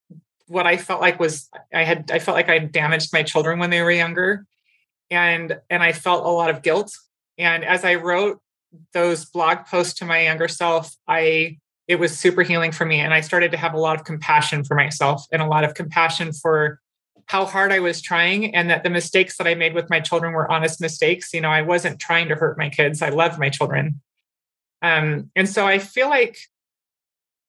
what 0.49 0.65
I 0.65 0.77
felt 0.77 0.99
like 0.99 1.19
was 1.19 1.47
I 1.73 1.83
had 1.83 2.11
I 2.11 2.19
felt 2.19 2.35
like 2.35 2.49
I 2.49 2.57
damaged 2.59 3.13
my 3.13 3.23
children 3.23 3.59
when 3.59 3.69
they 3.69 3.81
were 3.81 3.91
younger. 3.91 4.45
And 5.11 5.59
and 5.69 5.81
I 5.81 5.93
felt 5.93 6.25
a 6.25 6.29
lot 6.29 6.49
of 6.49 6.61
guilt. 6.61 6.91
And 7.37 7.63
as 7.63 7.85
I 7.85 7.95
wrote 7.95 8.41
those 8.93 9.25
blog 9.25 9.65
posts 9.65 9.99
to 9.99 10.05
my 10.05 10.23
younger 10.23 10.47
self 10.47 10.95
I 11.07 11.57
it 11.87 11.99
was 11.99 12.17
super 12.17 12.43
healing 12.43 12.71
for 12.71 12.85
me. 12.85 12.99
And 12.99 13.13
I 13.13 13.21
started 13.21 13.51
to 13.51 13.57
have 13.57 13.73
a 13.73 13.79
lot 13.79 13.97
of 13.97 14.05
compassion 14.05 14.63
for 14.63 14.75
myself 14.75 15.25
and 15.31 15.41
a 15.41 15.47
lot 15.47 15.63
of 15.63 15.73
compassion 15.73 16.33
for 16.33 16.79
how 17.25 17.45
hard 17.45 17.71
I 17.71 17.79
was 17.79 18.01
trying 18.01 18.53
and 18.55 18.69
that 18.69 18.83
the 18.83 18.91
mistakes 18.91 19.37
that 19.37 19.47
I 19.47 19.55
made 19.55 19.73
with 19.73 19.89
my 19.89 19.99
children 19.99 20.33
were 20.33 20.51
honest 20.51 20.81
mistakes. 20.81 21.31
You 21.33 21.41
know 21.41 21.49
I 21.49 21.61
wasn't 21.61 21.99
trying 21.99 22.27
to 22.29 22.35
hurt 22.35 22.57
my 22.57 22.69
kids. 22.69 23.03
I 23.03 23.09
loved 23.09 23.39
my 23.39 23.49
children. 23.49 24.01
Um 24.81 25.29
and 25.35 25.47
so 25.47 25.67
I 25.67 25.77
feel 25.77 26.09
like 26.09 26.37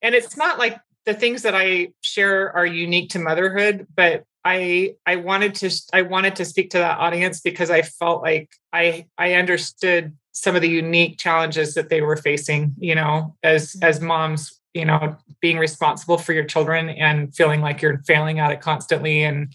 and 0.02 0.14
it's 0.14 0.36
not 0.36 0.58
like 0.58 0.78
the 1.06 1.14
things 1.14 1.42
that 1.42 1.54
I 1.54 1.92
share 2.02 2.54
are 2.54 2.66
unique 2.66 3.10
to 3.10 3.18
motherhood, 3.18 3.86
but 3.94 4.24
I 4.44 4.94
I 5.06 5.16
wanted 5.16 5.54
to 5.56 5.70
I 5.92 6.02
wanted 6.02 6.36
to 6.36 6.44
speak 6.44 6.70
to 6.70 6.78
that 6.78 6.98
audience 6.98 7.40
because 7.40 7.70
I 7.70 7.82
felt 7.82 8.22
like 8.22 8.50
I 8.72 9.06
I 9.18 9.34
understood 9.34 10.16
some 10.32 10.56
of 10.56 10.62
the 10.62 10.68
unique 10.68 11.18
challenges 11.18 11.74
that 11.74 11.88
they 11.88 12.00
were 12.00 12.16
facing, 12.16 12.74
you 12.78 12.94
know, 12.94 13.36
as 13.42 13.72
mm-hmm. 13.72 13.84
as 13.84 14.00
moms, 14.00 14.60
you 14.72 14.84
know, 14.84 15.16
being 15.40 15.58
responsible 15.58 16.18
for 16.18 16.32
your 16.32 16.44
children 16.44 16.88
and 16.88 17.34
feeling 17.34 17.60
like 17.60 17.82
you're 17.82 18.02
failing 18.06 18.38
at 18.38 18.50
it 18.50 18.60
constantly 18.60 19.22
and 19.22 19.54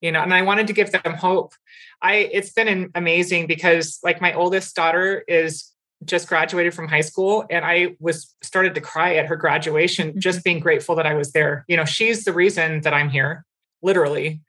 you 0.00 0.12
know, 0.12 0.20
and 0.20 0.34
I 0.34 0.42
wanted 0.42 0.66
to 0.66 0.74
give 0.74 0.92
them 0.92 1.14
hope. 1.14 1.54
I 2.02 2.28
it's 2.32 2.52
been 2.52 2.90
amazing 2.94 3.46
because 3.46 3.98
like 4.04 4.20
my 4.20 4.34
oldest 4.34 4.76
daughter 4.76 5.24
is 5.26 5.73
just 6.04 6.28
graduated 6.28 6.74
from 6.74 6.88
high 6.88 7.00
school 7.00 7.44
and 7.50 7.64
I 7.64 7.96
was 7.98 8.34
started 8.42 8.74
to 8.74 8.80
cry 8.80 9.16
at 9.16 9.26
her 9.26 9.36
graduation, 9.36 10.10
mm-hmm. 10.10 10.18
just 10.18 10.44
being 10.44 10.60
grateful 10.60 10.94
that 10.96 11.06
I 11.06 11.14
was 11.14 11.32
there. 11.32 11.64
You 11.68 11.76
know, 11.76 11.84
she's 11.84 12.24
the 12.24 12.32
reason 12.32 12.80
that 12.82 12.94
I'm 12.94 13.10
here, 13.10 13.44
literally. 13.82 14.40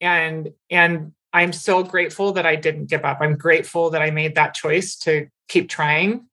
And 0.00 0.50
and 0.70 1.12
I'm 1.32 1.52
so 1.52 1.82
grateful 1.82 2.32
that 2.32 2.46
I 2.46 2.56
didn't 2.56 2.86
give 2.86 3.04
up. 3.04 3.18
I'm 3.20 3.36
grateful 3.36 3.90
that 3.90 4.02
I 4.02 4.10
made 4.10 4.34
that 4.34 4.54
choice 4.54 4.96
to 5.00 5.28
keep 5.48 5.68
trying. 5.68 6.26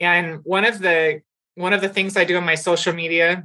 And 0.00 0.40
one 0.44 0.64
of 0.64 0.78
the 0.78 1.22
one 1.54 1.72
of 1.72 1.80
the 1.80 1.88
things 1.88 2.16
I 2.16 2.24
do 2.24 2.36
on 2.36 2.44
my 2.44 2.54
social 2.54 2.92
media 2.92 3.44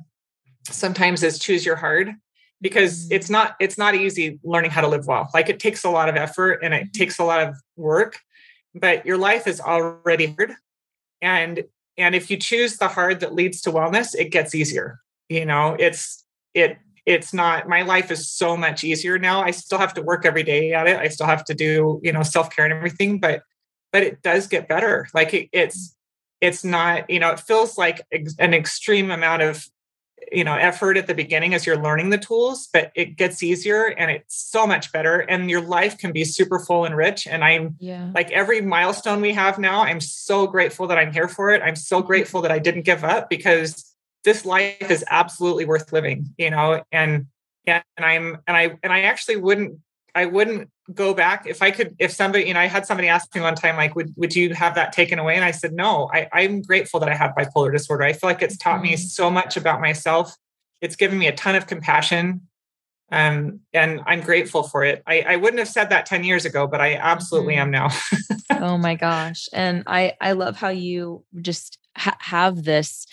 sometimes 0.70 1.24
is 1.24 1.40
choose 1.40 1.66
your 1.66 1.76
hard 1.76 2.14
because 2.62 3.06
mm-hmm. 3.06 3.14
it's 3.14 3.30
not 3.30 3.56
it's 3.60 3.78
not 3.78 3.96
easy 3.96 4.40
learning 4.44 4.72
how 4.72 4.82
to 4.82 4.88
live 4.88 5.08
well. 5.08 5.30
Like 5.34 5.50
it 5.50 5.60
takes 5.60 5.84
a 5.84 5.90
lot 5.90 6.10
of 6.10 6.16
effort 6.16 6.60
and 6.62 6.74
it 6.74 6.84
mm-hmm. 6.84 6.92
takes 6.92 7.20
a 7.20 7.24
lot 7.24 7.42
of 7.42 7.56
work 7.76 8.20
but 8.76 9.06
your 9.06 9.18
life 9.18 9.48
is 9.48 9.60
already 9.62 10.28
hard. 10.28 10.54
And 11.22 11.64
and 11.98 12.16
if 12.16 12.30
you 12.32 12.38
choose 12.38 12.78
the 12.78 12.88
hard 12.88 13.20
that 13.20 13.34
leads 13.34 13.62
to 13.62 13.72
wellness 13.72 14.16
it 14.16 14.32
gets 14.32 14.56
easier 14.56 15.00
you 15.30 15.46
know 15.46 15.76
it's 15.80 16.26
it 16.54 16.78
it's 17.06 17.34
not 17.34 17.68
my 17.68 17.82
life 17.82 18.12
is 18.12 18.30
so 18.30 18.56
much 18.56 18.84
easier 18.84 19.20
now. 19.20 19.42
I 19.42 19.52
still 19.52 19.78
have 19.78 19.94
to 19.96 20.02
work 20.02 20.26
every 20.26 20.44
day 20.44 20.72
at 20.74 20.88
it. 20.88 20.98
I 20.98 21.10
still 21.10 21.28
have 21.28 21.44
to 21.46 21.54
do 21.54 22.00
you 22.04 22.12
know 22.12 22.24
self-care 22.24 22.66
and 22.66 22.74
everything 22.74 23.20
but 23.20 23.44
but 23.92 24.04
it 24.04 24.22
does 24.22 24.48
get 24.48 24.68
better. 24.68 25.08
Like 25.14 25.34
it, 25.34 25.50
it's 25.52 25.96
it's 26.42 26.64
not 26.64 27.10
you 27.10 27.20
know 27.20 27.32
it 27.32 27.40
feels 27.40 27.78
like 27.78 28.02
an 28.40 28.54
extreme 28.54 29.12
amount 29.12 29.42
of 29.42 29.68
you 30.32 30.44
know 30.44 30.56
effort 30.56 30.98
at 30.98 31.08
the 31.08 31.14
beginning 31.14 31.54
as 31.54 31.66
you're 31.66 31.82
learning 31.82 32.10
the 32.10 32.18
tools 32.18 32.70
but 32.72 32.92
it 32.96 33.18
gets 33.18 33.44
easier 33.44 33.86
and 33.86 34.12
it's 34.12 34.36
so 34.36 34.66
much 34.66 34.92
better 34.92 35.20
and 35.20 35.50
your 35.50 35.62
life 35.62 35.98
can 35.98 36.12
be 36.12 36.24
super 36.24 36.60
full 36.60 36.86
and 36.86 36.96
rich 36.96 37.28
and 37.28 37.44
i'm 37.44 37.76
yeah. 37.80 38.12
like 38.14 38.32
every 38.32 38.62
milestone 38.62 39.22
we 39.22 39.34
have 39.34 39.60
now 39.60 39.82
i'm 39.82 40.00
so 40.00 40.48
grateful 40.48 40.88
that 40.88 40.98
i'm 40.98 41.12
here 41.12 41.28
for 41.28 41.52
it 41.52 41.62
i'm 41.62 41.76
so 41.76 41.98
mm-hmm. 41.98 42.08
grateful 42.08 42.42
that 42.42 42.52
i 42.52 42.60
didn't 42.60 42.84
give 42.84 43.04
up 43.04 43.30
because 43.30 43.96
this 44.24 44.46
life 44.46 44.90
is 44.90 45.04
absolutely 45.10 45.66
worth 45.66 45.92
living 45.92 46.34
you 46.38 46.50
know 46.50 46.84
and 46.92 47.28
yeah, 47.66 47.82
and 47.98 48.06
i'm 48.06 48.38
and 48.48 48.58
i 48.58 48.78
and 48.84 48.92
i 48.94 49.02
actually 49.02 49.38
wouldn't 49.38 49.80
i 50.16 50.26
wouldn't 50.26 50.70
go 50.94 51.14
back. 51.14 51.48
If 51.48 51.62
i 51.62 51.72
could 51.72 51.96
if 52.00 52.12
somebody 52.12 52.46
you 52.46 52.54
know 52.54 52.60
i 52.60 52.66
had 52.68 52.86
somebody 52.86 53.08
ask 53.08 53.34
me 53.34 53.42
one 53.42 53.56
time 53.56 53.78
like 53.78 53.96
would, 53.96 54.14
would 54.18 54.36
you 54.36 54.54
have 54.54 54.76
that 54.76 54.92
taken 54.92 55.20
away? 55.20 55.36
And 55.36 55.46
i 55.46 55.52
said 55.52 55.74
no 55.74 56.10
I, 56.14 56.28
i'm 56.34 56.62
grateful 56.62 57.00
that 57.00 57.10
i 57.10 57.16
have 57.16 57.32
bipolar 57.38 57.72
disorder. 57.72 58.04
I 58.04 58.14
feel 58.14 58.30
like 58.30 58.42
it's 58.42 58.58
taught 58.58 58.82
mm-hmm. 58.82 58.92
me 58.92 58.98
so 58.98 59.30
much 59.30 59.56
about 59.58 59.80
myself. 59.82 60.36
It's 60.82 60.96
given 60.96 61.18
me 61.18 61.28
a 61.28 61.36
ton 61.36 61.56
of 61.56 61.68
compassion 61.68 62.42
um, 63.12 63.62
and 63.74 64.02
i'm 64.06 64.22
grateful 64.22 64.64
for 64.64 64.84
it. 64.84 65.04
I, 65.08 65.22
I 65.22 65.36
wouldn't 65.38 65.60
have 65.60 65.70
said 65.70 65.90
that 65.92 66.06
10 66.06 66.24
years 66.24 66.46
ago 66.46 66.68
but 66.68 66.82
i 66.82 66.96
absolutely 66.96 67.56
mm-hmm. 67.56 67.74
am 67.76 67.90
now. 68.52 68.68
Oh 68.68 68.78
my 68.78 68.96
gosh. 69.08 69.48
And 69.54 69.84
i 69.88 70.14
i 70.20 70.34
love 70.34 70.58
how 70.58 70.70
you 70.70 71.24
just 71.42 71.78
ha- 71.96 72.18
have 72.20 72.64
this 72.64 73.08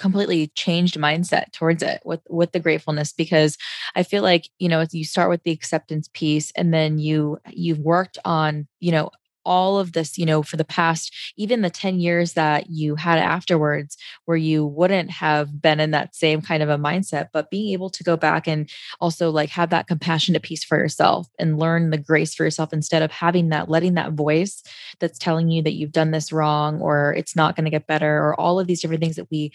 completely 0.00 0.48
changed 0.54 0.96
mindset 0.96 1.52
towards 1.52 1.82
it 1.82 2.00
with 2.04 2.20
with 2.28 2.52
the 2.52 2.58
gratefulness 2.58 3.12
because 3.12 3.58
i 3.94 4.02
feel 4.02 4.22
like 4.22 4.48
you 4.58 4.68
know 4.68 4.84
you 4.92 5.04
start 5.04 5.28
with 5.28 5.42
the 5.42 5.50
acceptance 5.50 6.08
piece 6.14 6.50
and 6.56 6.72
then 6.72 6.98
you 6.98 7.38
you've 7.50 7.80
worked 7.80 8.18
on 8.24 8.66
you 8.80 8.90
know 8.90 9.10
all 9.44 9.78
of 9.78 9.92
this, 9.92 10.18
you 10.18 10.26
know, 10.26 10.42
for 10.42 10.56
the 10.56 10.64
past, 10.64 11.14
even 11.36 11.62
the 11.62 11.70
10 11.70 11.98
years 12.00 12.34
that 12.34 12.70
you 12.70 12.94
had 12.94 13.18
afterwards, 13.18 13.96
where 14.24 14.36
you 14.36 14.64
wouldn't 14.64 15.10
have 15.10 15.60
been 15.60 15.80
in 15.80 15.90
that 15.92 16.14
same 16.14 16.42
kind 16.42 16.62
of 16.62 16.68
a 16.68 16.78
mindset, 16.78 17.28
but 17.32 17.50
being 17.50 17.72
able 17.72 17.90
to 17.90 18.04
go 18.04 18.16
back 18.16 18.46
and 18.46 18.70
also 19.00 19.30
like 19.30 19.50
have 19.50 19.70
that 19.70 19.86
compassionate 19.86 20.42
piece 20.42 20.64
for 20.64 20.78
yourself 20.78 21.28
and 21.38 21.58
learn 21.58 21.90
the 21.90 21.98
grace 21.98 22.34
for 22.34 22.44
yourself 22.44 22.72
instead 22.72 23.02
of 23.02 23.10
having 23.10 23.48
that, 23.48 23.68
letting 23.68 23.94
that 23.94 24.12
voice 24.12 24.62
that's 24.98 25.18
telling 25.18 25.50
you 25.50 25.62
that 25.62 25.74
you've 25.74 25.92
done 25.92 26.10
this 26.10 26.32
wrong 26.32 26.80
or 26.80 27.14
it's 27.14 27.34
not 27.34 27.56
going 27.56 27.64
to 27.64 27.70
get 27.70 27.86
better 27.86 28.18
or 28.18 28.38
all 28.38 28.60
of 28.60 28.66
these 28.66 28.80
different 28.80 29.02
things 29.02 29.16
that 29.16 29.30
we 29.30 29.52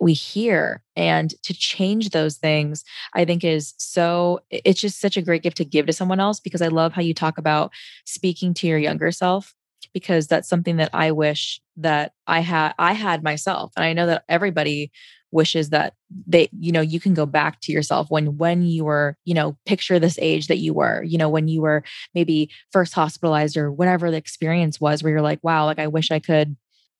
we 0.00 0.12
hear 0.12 0.82
and 0.96 1.34
to 1.42 1.54
change 1.54 2.10
those 2.10 2.36
things 2.36 2.84
i 3.14 3.24
think 3.24 3.44
is 3.44 3.74
so 3.78 4.40
it's 4.50 4.80
just 4.80 5.00
such 5.00 5.16
a 5.16 5.22
great 5.22 5.42
gift 5.42 5.56
to 5.56 5.64
give 5.64 5.86
to 5.86 5.92
someone 5.92 6.20
else 6.20 6.40
because 6.40 6.62
i 6.62 6.68
love 6.68 6.92
how 6.92 7.02
you 7.02 7.14
talk 7.14 7.38
about 7.38 7.72
speaking 8.04 8.54
to 8.54 8.66
your 8.66 8.78
younger 8.78 9.10
self 9.10 9.54
because 9.92 10.26
that's 10.26 10.48
something 10.48 10.76
that 10.76 10.90
i 10.92 11.10
wish 11.10 11.60
that 11.76 12.12
i 12.26 12.40
had 12.40 12.72
i 12.78 12.92
had 12.92 13.22
myself 13.22 13.72
and 13.76 13.84
i 13.84 13.92
know 13.92 14.06
that 14.06 14.24
everybody 14.28 14.90
wishes 15.32 15.70
that 15.70 15.94
they 16.26 16.48
you 16.58 16.70
know 16.70 16.82
you 16.82 17.00
can 17.00 17.14
go 17.14 17.24
back 17.24 17.58
to 17.60 17.72
yourself 17.72 18.10
when 18.10 18.36
when 18.36 18.62
you 18.62 18.84
were 18.84 19.16
you 19.24 19.34
know 19.34 19.56
picture 19.64 19.98
this 19.98 20.18
age 20.20 20.46
that 20.46 20.58
you 20.58 20.74
were 20.74 21.02
you 21.02 21.16
know 21.16 21.28
when 21.28 21.48
you 21.48 21.62
were 21.62 21.82
maybe 22.14 22.50
first 22.70 22.92
hospitalized 22.92 23.56
or 23.56 23.72
whatever 23.72 24.10
the 24.10 24.16
experience 24.16 24.78
was 24.80 25.02
where 25.02 25.10
you're 25.10 25.22
like 25.22 25.40
wow 25.42 25.64
like 25.64 25.78
i 25.78 25.86
wish 25.86 26.10
i 26.10 26.18
could 26.18 26.54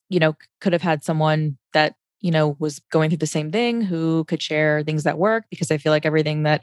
you 0.09 0.19
know 0.19 0.35
could 0.61 0.73
have 0.73 0.83
had 0.83 1.05
someone 1.05 1.59
that 1.75 1.95
you 2.23 2.31
know 2.31 2.57
was 2.59 2.79
going 2.91 3.11
through 3.11 3.19
the 3.19 3.27
same 3.27 3.53
thing 3.53 3.83
who 3.83 4.25
could 4.25 4.43
share 4.43 4.83
things 4.83 5.05
that 5.05 5.19
work 5.19 5.45
because 5.51 5.71
i 5.71 5.77
feel 5.77 5.93
like 5.93 6.07
everything 6.07 6.45
that 6.45 6.63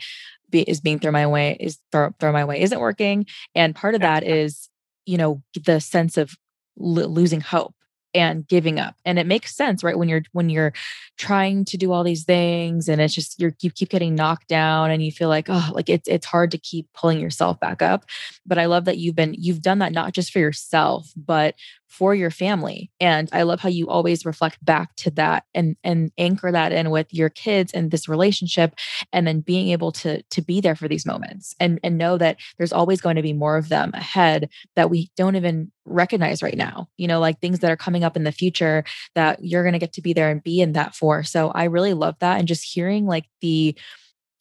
be, 0.49 0.61
is 0.61 0.81
being 0.81 0.99
thrown 0.99 1.13
my 1.13 1.27
way 1.27 1.57
is 1.59 1.79
thrown 1.91 2.13
throw 2.19 2.31
my 2.31 2.45
way 2.45 2.61
isn't 2.61 2.79
working. 2.79 3.25
And 3.55 3.75
part 3.75 3.95
of 3.95 4.01
that 4.01 4.23
is 4.23 4.69
you 5.05 5.17
know 5.17 5.41
the 5.65 5.79
sense 5.79 6.17
of 6.17 6.35
l- 6.79 7.09
losing 7.09 7.41
hope 7.41 7.75
and 8.13 8.47
giving 8.47 8.79
up. 8.79 8.95
And 9.05 9.19
it 9.19 9.27
makes 9.27 9.55
sense 9.55 9.83
right 9.83 9.97
when 9.97 10.09
you're 10.09 10.23
when 10.31 10.49
you're 10.49 10.73
trying 11.19 11.65
to 11.65 11.77
do 11.77 11.91
all 11.91 12.05
these 12.05 12.23
things 12.23 12.87
and 12.87 13.01
it's 13.01 13.13
just 13.13 13.37
you're 13.39 13.53
you 13.61 13.69
keep 13.69 13.89
getting 13.89 14.15
knocked 14.15 14.47
down 14.47 14.89
and 14.89 15.03
you 15.03 15.11
feel 15.11 15.27
like 15.27 15.47
oh 15.49 15.69
like 15.73 15.89
it's 15.89 16.07
it's 16.07 16.25
hard 16.25 16.49
to 16.49 16.57
keep 16.57 16.87
pulling 16.93 17.19
yourself 17.19 17.59
back 17.59 17.81
up. 17.81 18.05
But 18.45 18.57
i 18.57 18.65
love 18.65 18.85
that 18.85 18.97
you've 18.97 19.15
been 19.15 19.35
you've 19.37 19.61
done 19.61 19.79
that 19.79 19.91
not 19.91 20.13
just 20.13 20.31
for 20.31 20.39
yourself 20.39 21.11
but 21.17 21.55
for 21.87 22.15
your 22.15 22.31
family. 22.31 22.89
And 23.01 23.27
i 23.33 23.43
love 23.43 23.59
how 23.59 23.67
you 23.67 23.89
always 23.89 24.25
reflect 24.25 24.63
back 24.63 24.95
to 24.97 25.11
that 25.11 25.43
and 25.53 25.75
and 25.83 26.11
anchor 26.17 26.51
that 26.51 26.71
in 26.71 26.89
with 26.89 27.13
your 27.13 27.29
kids 27.29 27.73
and 27.73 27.91
this 27.91 28.07
relationship 28.07 28.75
and 29.11 29.27
then 29.27 29.41
being 29.41 29.69
able 29.69 29.91
to 29.91 30.21
to 30.23 30.41
be 30.41 30.61
there 30.61 30.75
for 30.75 30.87
these 30.87 31.05
moments 31.05 31.53
and 31.59 31.79
and 31.83 31.97
know 31.97 32.17
that 32.17 32.37
there's 32.57 32.71
always 32.71 33.01
going 33.01 33.17
to 33.17 33.21
be 33.21 33.33
more 33.33 33.57
of 33.57 33.67
them 33.67 33.91
ahead 33.93 34.49
that 34.77 34.89
we 34.89 35.11
don't 35.17 35.35
even 35.35 35.71
recognize 35.85 36.43
right 36.43 36.55
now. 36.57 36.87
You 36.97 37.07
know 37.07 37.19
like 37.19 37.41
things 37.41 37.59
that 37.59 37.71
are 37.71 37.77
coming 37.77 38.05
up 38.05 38.15
in 38.15 38.23
the 38.23 38.31
future 38.31 38.85
that 39.15 39.43
you're 39.43 39.63
going 39.63 39.73
to 39.73 39.79
get 39.79 39.93
to 39.93 40.01
be 40.01 40.13
there 40.13 40.29
and 40.29 40.41
be 40.43 40.61
in 40.61 40.73
that 40.73 40.95
for 40.95 41.08
so 41.23 41.49
i 41.51 41.65
really 41.65 41.93
love 41.93 42.15
that 42.19 42.39
and 42.39 42.47
just 42.47 42.63
hearing 42.63 43.05
like 43.05 43.25
the 43.41 43.75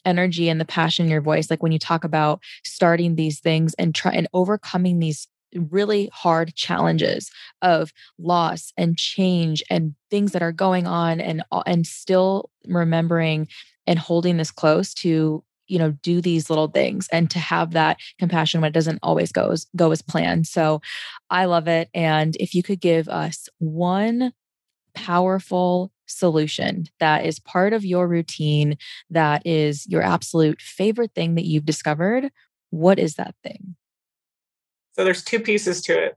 energy 0.05 0.49
and 0.49 0.61
the 0.61 0.65
passion 0.65 1.07
in 1.07 1.11
your 1.11 1.21
voice 1.21 1.51
like 1.51 1.63
when 1.63 1.73
you 1.73 1.79
talk 1.79 2.05
about 2.05 2.41
starting 2.65 3.17
these 3.17 3.41
things 3.41 3.75
and 3.75 3.95
try 3.95 4.13
and 4.13 4.29
overcoming 4.33 4.99
these 4.99 5.29
really 5.71 6.11
hard 6.13 6.55
challenges 6.55 7.31
of 7.63 7.93
loss 8.19 8.73
and 8.77 8.97
change 8.97 9.63
and 9.71 9.95
things 10.11 10.33
that 10.33 10.43
are 10.43 10.53
going 10.53 10.87
on 10.87 11.21
and 11.21 11.43
and 11.67 11.87
still 11.87 12.51
remembering 12.67 13.49
and 13.87 13.99
holding 13.99 14.37
this 14.37 14.51
close 14.51 14.93
to 14.93 15.43
you 15.67 15.79
know 15.79 15.91
do 16.03 16.21
these 16.21 16.51
little 16.51 16.69
things 16.69 17.09
and 17.13 17.31
to 17.31 17.39
have 17.39 17.73
that 17.73 17.99
compassion 18.19 18.61
when 18.61 18.69
it 18.69 18.75
doesn't 18.75 18.99
always 19.03 19.33
go 19.33 19.51
as, 19.51 19.67
go 19.77 19.91
as 19.91 20.03
planned. 20.03 20.47
So 20.47 20.81
i 21.31 21.45
love 21.45 21.69
it 21.69 21.89
and 21.95 22.37
if 22.37 22.55
you 22.55 22.63
could 22.63 22.81
give 22.81 23.09
us 23.09 23.49
one 23.59 24.33
powerful 24.95 25.93
solution 26.09 26.87
that 27.01 27.25
is 27.25 27.39
part 27.39 27.73
of 27.73 27.85
your 27.85 28.09
routine 28.09 28.77
that 29.11 29.47
is 29.47 29.87
your 29.87 30.03
absolute 30.03 30.61
favorite 30.61 31.13
thing 31.15 31.35
that 31.35 31.45
you've 31.45 31.65
discovered, 31.65 32.31
what 32.71 32.99
is 32.99 33.15
that 33.15 33.35
thing? 33.43 33.77
So 34.93 35.05
there's 35.05 35.23
two 35.23 35.41
pieces 35.41 35.81
to 35.83 35.97
it. 35.97 36.17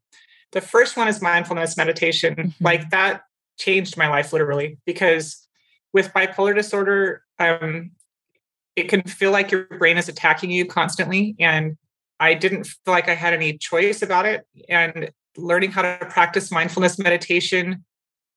The 0.51 0.61
first 0.61 0.97
one 0.97 1.07
is 1.07 1.21
mindfulness 1.21 1.77
meditation. 1.77 2.35
Mm-hmm. 2.35 2.63
Like 2.63 2.89
that 2.89 3.21
changed 3.57 3.95
my 3.95 4.09
life 4.09 4.33
literally 4.33 4.77
because 4.85 5.47
with 5.93 6.13
bipolar 6.13 6.55
disorder, 6.55 7.23
um, 7.39 7.91
it 8.75 8.89
can 8.89 9.03
feel 9.03 9.31
like 9.31 9.51
your 9.51 9.65
brain 9.65 9.97
is 9.97 10.09
attacking 10.09 10.51
you 10.51 10.65
constantly. 10.65 11.35
And 11.39 11.77
I 12.19 12.33
didn't 12.33 12.65
feel 12.65 12.93
like 12.93 13.09
I 13.09 13.15
had 13.15 13.33
any 13.33 13.57
choice 13.57 14.01
about 14.01 14.25
it. 14.25 14.45
And 14.69 15.11
learning 15.37 15.71
how 15.71 15.81
to 15.81 16.05
practice 16.09 16.51
mindfulness 16.51 16.99
meditation 16.99 17.83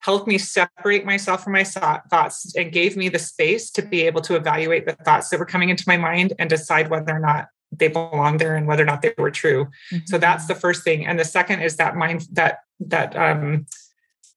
helped 0.04 0.28
me 0.28 0.36
separate 0.36 1.06
myself 1.06 1.42
from 1.42 1.54
my 1.54 1.64
thoughts 1.64 2.54
and 2.54 2.70
gave 2.70 2.94
me 2.94 3.08
the 3.08 3.18
space 3.18 3.70
to 3.70 3.80
be 3.80 4.02
able 4.02 4.20
to 4.20 4.36
evaluate 4.36 4.84
the 4.84 4.92
thoughts 4.92 5.30
that 5.30 5.38
were 5.38 5.46
coming 5.46 5.70
into 5.70 5.84
my 5.86 5.96
mind 5.96 6.34
and 6.38 6.50
decide 6.50 6.90
whether 6.90 7.16
or 7.16 7.18
not 7.18 7.46
they 7.72 7.88
belong 7.88 8.36
there 8.36 8.54
and 8.54 8.66
whether 8.66 8.82
or 8.82 8.86
not 8.86 9.00
they 9.00 9.14
were 9.16 9.30
true. 9.30 9.64
Mm-hmm. 9.64 10.04
So 10.04 10.18
that's 10.18 10.46
the 10.46 10.54
first 10.54 10.84
thing. 10.84 11.06
And 11.06 11.18
the 11.18 11.24
second 11.24 11.62
is 11.62 11.76
that 11.76 11.96
mind 11.96 12.26
that 12.32 12.58
that 12.80 13.16
um, 13.16 13.66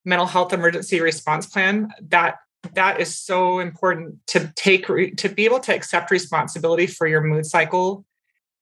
mental 0.06 0.25
health 0.25 0.53
emergency 0.53 1.01
response 1.01 1.45
plan 1.45 1.91
that 2.01 2.38
that 2.73 3.01
is 3.01 3.17
so 3.17 3.60
important 3.60 4.25
to 4.27 4.51
take 4.56 4.88
to 5.17 5.30
be 5.30 5.43
able 5.43 5.60
to 5.60 5.75
accept 5.75 6.12
responsibility 6.12 6.88
for 6.88 7.08
your 7.08 7.21
mood 7.21 7.45
cycle 7.45 8.06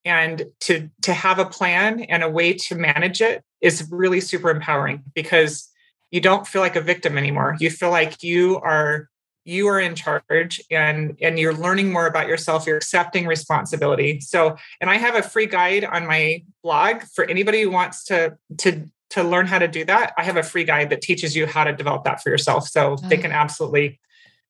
and 0.06 0.48
to 0.62 0.90
to 1.04 1.14
have 1.14 1.38
a 1.38 1.46
plan 1.46 2.02
and 2.02 2.24
a 2.24 2.30
way 2.30 2.54
to 2.54 2.74
manage 2.74 3.22
it 3.22 3.44
is 3.62 3.88
really 3.92 4.20
super 4.20 4.50
empowering 4.50 5.04
because 5.14 5.70
you 6.16 6.22
don't 6.22 6.48
feel 6.48 6.62
like 6.62 6.78
a 6.78 6.82
victim 6.82 7.18
anymore. 7.18 7.58
You 7.60 7.70
feel 7.70 7.92
like 7.92 8.24
you 8.24 8.58
are 8.60 9.10
you 9.44 9.68
are 9.68 9.82
in 9.82 9.96
charge 9.96 10.62
and 10.72 11.18
and 11.22 11.38
you're 11.38 11.54
learning 11.54 11.92
more 11.92 12.08
about 12.08 12.30
yourself. 12.30 12.66
You're 12.66 12.78
accepting 12.78 13.28
responsibility. 13.28 14.22
So 14.22 14.56
and 14.80 14.90
i 14.90 14.96
have 14.96 15.16
a 15.16 15.22
free 15.22 15.46
guide 15.46 15.84
on 15.84 16.08
my 16.08 16.42
blog 16.64 17.02
for 17.14 17.26
anybody 17.26 17.64
who 17.64 17.70
wants 17.70 18.06
to 18.06 18.38
to 18.60 18.86
to 19.10 19.24
learn 19.24 19.46
how 19.46 19.60
to 19.60 19.68
do 19.68 19.84
that. 19.86 20.14
I 20.18 20.24
have 20.24 20.38
a 20.38 20.44
free 20.44 20.64
guide 20.64 20.90
that 20.92 21.02
teaches 21.02 21.36
you 21.36 21.48
how 21.48 21.66
to 21.66 21.74
develop 21.74 22.06
that 22.06 22.24
for 22.24 22.30
yourself. 22.30 22.70
So 22.70 22.94
oh. 22.94 23.10
they 23.10 23.18
can 23.18 23.34
absolutely 23.34 24.00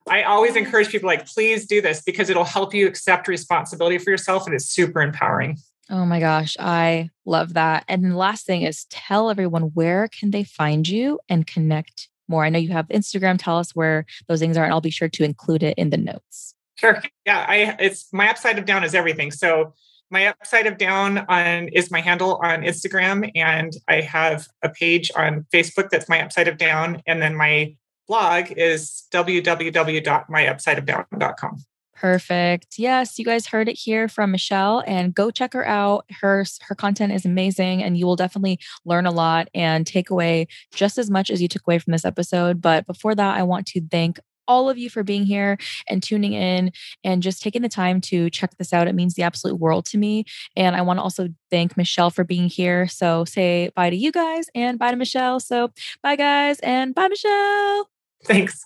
i 0.08 0.22
always 0.22 0.52
mm-hmm. 0.52 0.66
encourage 0.66 0.90
people 0.90 1.08
like 1.08 1.26
please 1.26 1.66
do 1.66 1.82
this 1.82 2.04
because 2.04 2.30
it'll 2.30 2.52
help 2.58 2.76
you 2.76 2.88
accept 2.88 3.28
responsibility 3.28 3.98
for 3.98 4.12
yourself 4.12 4.46
and 4.46 4.54
it's 4.54 4.70
super 4.70 5.02
empowering 5.02 5.58
oh 5.90 6.06
my 6.06 6.20
gosh 6.20 6.56
i 6.60 7.10
love 7.26 7.54
that 7.54 7.84
and 7.88 8.12
the 8.12 8.18
last 8.18 8.46
thing 8.46 8.62
is 8.62 8.86
tell 8.86 9.30
everyone 9.30 9.64
where 9.74 10.08
can 10.08 10.32
they 10.32 10.44
find 10.44 10.88
you 10.88 11.20
and 11.30 11.48
connect 11.48 12.10
more? 12.28 12.46
I 12.46 12.50
know 12.50 12.60
you 12.60 12.72
have 12.72 12.88
Instagram. 12.90 13.38
Tell 13.40 13.58
us 13.58 13.76
where 13.76 14.06
those 14.28 14.40
things 14.40 14.58
are, 14.58 14.64
and 14.64 14.74
I'll 14.74 14.82
be 14.82 14.90
sure 14.90 15.10
to 15.10 15.24
include 15.24 15.62
it 15.64 15.78
in 15.78 15.90
the 15.90 15.98
notes. 15.98 16.54
Sure. 16.76 17.02
Yeah, 17.26 17.46
I 17.48 17.76
it's 17.80 18.12
my 18.12 18.30
upside 18.30 18.60
of 18.60 18.66
down 18.66 18.84
is 18.84 18.94
everything. 18.94 19.32
So 19.32 19.74
my 20.10 20.28
upside 20.28 20.68
of 20.68 20.78
down 20.78 21.20
on 21.30 21.70
is 21.70 21.90
my 21.90 22.02
handle 22.02 22.42
on 22.44 22.64
Instagram, 22.64 23.32
and 23.36 23.72
I 23.88 24.02
have 24.02 24.50
a 24.62 24.70
page 24.70 25.10
on 25.16 25.46
Facebook 25.54 25.90
that's 25.90 26.10
my 26.10 26.22
upside 26.22 26.48
of 26.48 26.58
down, 26.58 27.02
and 27.08 27.20
then 27.22 27.36
my 27.36 27.76
blog 28.08 28.52
is 28.52 29.04
www.myupsideofdown.com. 29.12 31.66
Perfect. 31.96 32.78
Yes, 32.78 33.18
you 33.18 33.24
guys 33.24 33.48
heard 33.48 33.70
it 33.70 33.78
here 33.78 34.10
from 34.10 34.32
Michelle 34.32 34.84
and 34.86 35.16
go 35.16 35.32
check 35.32 35.54
her 35.54 35.66
out. 35.66 36.06
Her 36.20 36.46
her 36.62 36.76
content 36.76 37.14
is 37.14 37.26
amazing 37.26 37.82
and 37.82 37.98
you 37.98 38.06
will 38.06 38.18
definitely 38.18 38.60
learn 38.84 39.06
a 39.06 39.12
lot 39.12 39.48
and 39.56 39.88
take 39.88 40.10
away 40.10 40.48
just 40.74 40.98
as 40.98 41.10
much 41.10 41.30
as 41.30 41.42
you 41.42 41.48
took 41.48 41.66
away 41.66 41.80
from 41.80 41.92
this 41.92 42.04
episode. 42.04 42.62
But 42.62 42.86
before 42.86 43.16
that, 43.16 43.38
I 43.38 43.44
want 43.44 43.66
to 43.68 43.82
thank 43.90 44.20
all 44.48 44.70
of 44.70 44.78
you 44.78 44.90
for 44.90 45.04
being 45.04 45.26
here 45.26 45.58
and 45.88 46.04
tuning 46.04 46.34
in 46.34 46.72
and 47.04 47.24
just 47.24 47.42
taking 47.42 47.62
the 47.62 47.70
time 47.70 48.02
to 48.02 48.30
check 48.30 48.58
this 48.58 48.74
out. 48.74 48.88
It 48.88 48.94
means 48.94 49.14
the 49.16 49.24
absolute 49.24 49.60
world 49.60 49.86
to 49.88 49.98
me. 49.98 50.26
And 50.56 50.76
I 50.76 50.82
want 50.82 51.00
to 51.00 51.04
also 51.04 51.30
thank 51.50 51.78
Michelle 51.78 52.10
for 52.10 52.24
being 52.24 52.50
here. 52.50 52.88
So 52.88 53.26
say 53.26 53.72
bye 53.74 53.90
to 53.90 53.96
you 53.96 54.12
guys 54.12 54.48
and 54.54 54.78
bye 54.78 54.92
to 54.92 54.98
Michelle. 54.98 55.40
So 55.40 55.72
bye 56.04 56.18
guys 56.18 56.60
and 56.60 56.94
bye 56.94 57.08
Michelle. 57.08 57.90
Thanks. 58.26 58.66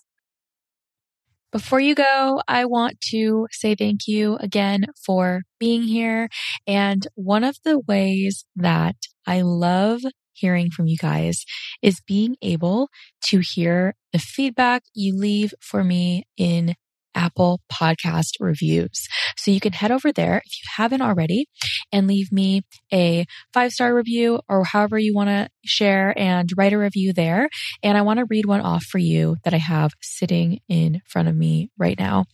Before 1.51 1.79
you 1.79 1.95
go, 1.95 2.41
I 2.47 2.65
want 2.65 3.01
to 3.09 3.47
say 3.51 3.73
thank 3.73 4.07
you 4.07 4.35
again 4.37 4.85
for 5.03 5.41
being 5.59 5.83
here. 5.83 6.29
And 6.67 7.07
one 7.15 7.43
of 7.43 7.57
the 7.63 7.79
ways 7.79 8.45
that 8.55 8.95
I 9.25 9.41
love 9.41 10.01
hearing 10.33 10.69
from 10.69 10.87
you 10.87 10.95
guys 10.97 11.43
is 11.81 12.01
being 12.05 12.35
able 12.41 12.89
to 13.25 13.39
hear 13.39 13.95
the 14.13 14.19
feedback 14.19 14.83
you 14.93 15.15
leave 15.15 15.53
for 15.59 15.83
me 15.83 16.23
in 16.37 16.75
Apple 17.15 17.61
podcast 17.71 18.33
reviews. 18.39 19.07
So 19.37 19.51
you 19.51 19.59
can 19.59 19.73
head 19.73 19.91
over 19.91 20.11
there 20.11 20.41
if 20.45 20.51
you 20.57 20.69
haven't 20.77 21.01
already 21.01 21.47
and 21.91 22.07
leave 22.07 22.31
me 22.31 22.63
a 22.93 23.25
five 23.53 23.71
star 23.71 23.93
review 23.93 24.39
or 24.47 24.63
however 24.63 24.97
you 24.97 25.13
want 25.13 25.29
to 25.29 25.49
share 25.65 26.13
and 26.17 26.49
write 26.57 26.73
a 26.73 26.77
review 26.77 27.13
there. 27.13 27.49
And 27.83 27.97
I 27.97 28.01
want 28.01 28.19
to 28.19 28.25
read 28.25 28.45
one 28.45 28.61
off 28.61 28.83
for 28.83 28.97
you 28.97 29.37
that 29.43 29.53
I 29.53 29.57
have 29.57 29.91
sitting 30.01 30.59
in 30.67 31.01
front 31.07 31.27
of 31.27 31.35
me 31.35 31.71
right 31.77 31.97
now. 31.97 32.25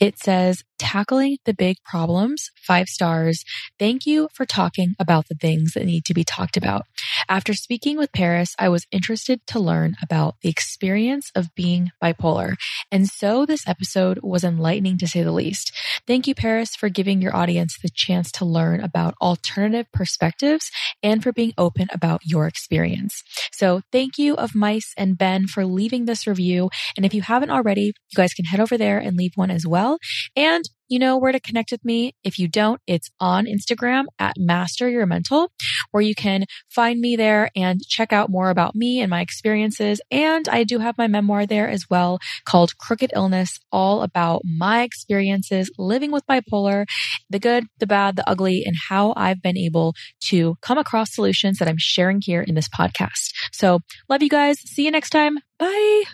It 0.00 0.18
says, 0.18 0.64
tackling 0.78 1.38
the 1.44 1.54
big 1.54 1.76
problems, 1.84 2.50
five 2.56 2.88
stars. 2.88 3.44
Thank 3.78 4.06
you 4.06 4.28
for 4.34 4.44
talking 4.44 4.94
about 4.98 5.28
the 5.28 5.34
things 5.34 5.72
that 5.72 5.86
need 5.86 6.04
to 6.06 6.14
be 6.14 6.24
talked 6.24 6.56
about. 6.56 6.82
After 7.28 7.54
speaking 7.54 7.96
with 7.96 8.12
Paris, 8.12 8.54
I 8.58 8.68
was 8.68 8.86
interested 8.90 9.40
to 9.48 9.58
learn 9.58 9.94
about 10.02 10.36
the 10.42 10.48
experience 10.48 11.30
of 11.34 11.54
being 11.54 11.90
bipolar. 12.02 12.54
And 12.90 13.08
so 13.08 13.46
this 13.46 13.64
episode 14.04 14.20
was 14.22 14.44
enlightening 14.44 14.98
to 14.98 15.06
say 15.06 15.22
the 15.22 15.32
least. 15.32 15.72
Thank 16.06 16.26
you, 16.26 16.34
Paris, 16.34 16.76
for 16.76 16.88
giving 16.88 17.22
your 17.22 17.34
audience 17.34 17.78
the 17.80 17.88
chance 17.88 18.30
to 18.32 18.44
learn 18.44 18.80
about 18.80 19.14
alternative 19.20 19.86
perspectives 19.92 20.70
and 21.02 21.22
for 21.22 21.32
being 21.32 21.52
open 21.56 21.88
about 21.92 22.20
your 22.24 22.46
experience. 22.46 23.22
So 23.52 23.80
thank 23.92 24.18
you 24.18 24.34
of 24.34 24.54
Mice 24.54 24.92
and 24.96 25.16
Ben 25.16 25.46
for 25.46 25.64
leaving 25.64 26.04
this 26.04 26.26
review. 26.26 26.70
And 26.96 27.06
if 27.06 27.14
you 27.14 27.22
haven't 27.22 27.50
already, 27.50 27.92
you 28.10 28.16
guys 28.16 28.34
can 28.34 28.44
head 28.44 28.60
over 28.60 28.76
there 28.76 28.98
and 28.98 29.16
leave 29.16 29.32
one 29.34 29.50
as 29.50 29.66
well. 29.66 29.98
And 30.36 30.64
you 30.88 30.98
know 30.98 31.16
where 31.16 31.32
to 31.32 31.40
connect 31.40 31.70
with 31.72 31.84
me. 31.84 32.14
If 32.22 32.38
you 32.38 32.48
don't, 32.48 32.80
it's 32.86 33.10
on 33.20 33.46
Instagram 33.46 34.04
at 34.18 34.34
Master 34.38 34.88
Your 34.88 35.06
Mental, 35.06 35.50
where 35.90 36.02
you 36.02 36.14
can 36.14 36.44
find 36.68 37.00
me 37.00 37.16
there 37.16 37.50
and 37.56 37.80
check 37.82 38.12
out 38.12 38.30
more 38.30 38.50
about 38.50 38.74
me 38.74 39.00
and 39.00 39.10
my 39.10 39.20
experiences. 39.20 40.00
And 40.10 40.48
I 40.48 40.64
do 40.64 40.78
have 40.78 40.98
my 40.98 41.06
memoir 41.06 41.46
there 41.46 41.68
as 41.68 41.86
well 41.88 42.18
called 42.44 42.76
Crooked 42.78 43.12
Illness, 43.14 43.58
all 43.72 44.02
about 44.02 44.42
my 44.44 44.82
experiences 44.82 45.70
living 45.78 46.10
with 46.12 46.26
bipolar, 46.26 46.86
the 47.30 47.38
good, 47.38 47.66
the 47.78 47.86
bad, 47.86 48.16
the 48.16 48.28
ugly, 48.28 48.64
and 48.64 48.76
how 48.88 49.14
I've 49.16 49.42
been 49.42 49.56
able 49.56 49.94
to 50.28 50.56
come 50.60 50.78
across 50.78 51.14
solutions 51.14 51.58
that 51.58 51.68
I'm 51.68 51.78
sharing 51.78 52.20
here 52.22 52.42
in 52.42 52.54
this 52.54 52.68
podcast. 52.68 53.32
So 53.52 53.80
love 54.08 54.22
you 54.22 54.28
guys. 54.28 54.58
See 54.60 54.84
you 54.84 54.90
next 54.90 55.10
time. 55.10 55.38
Bye. 55.58 56.04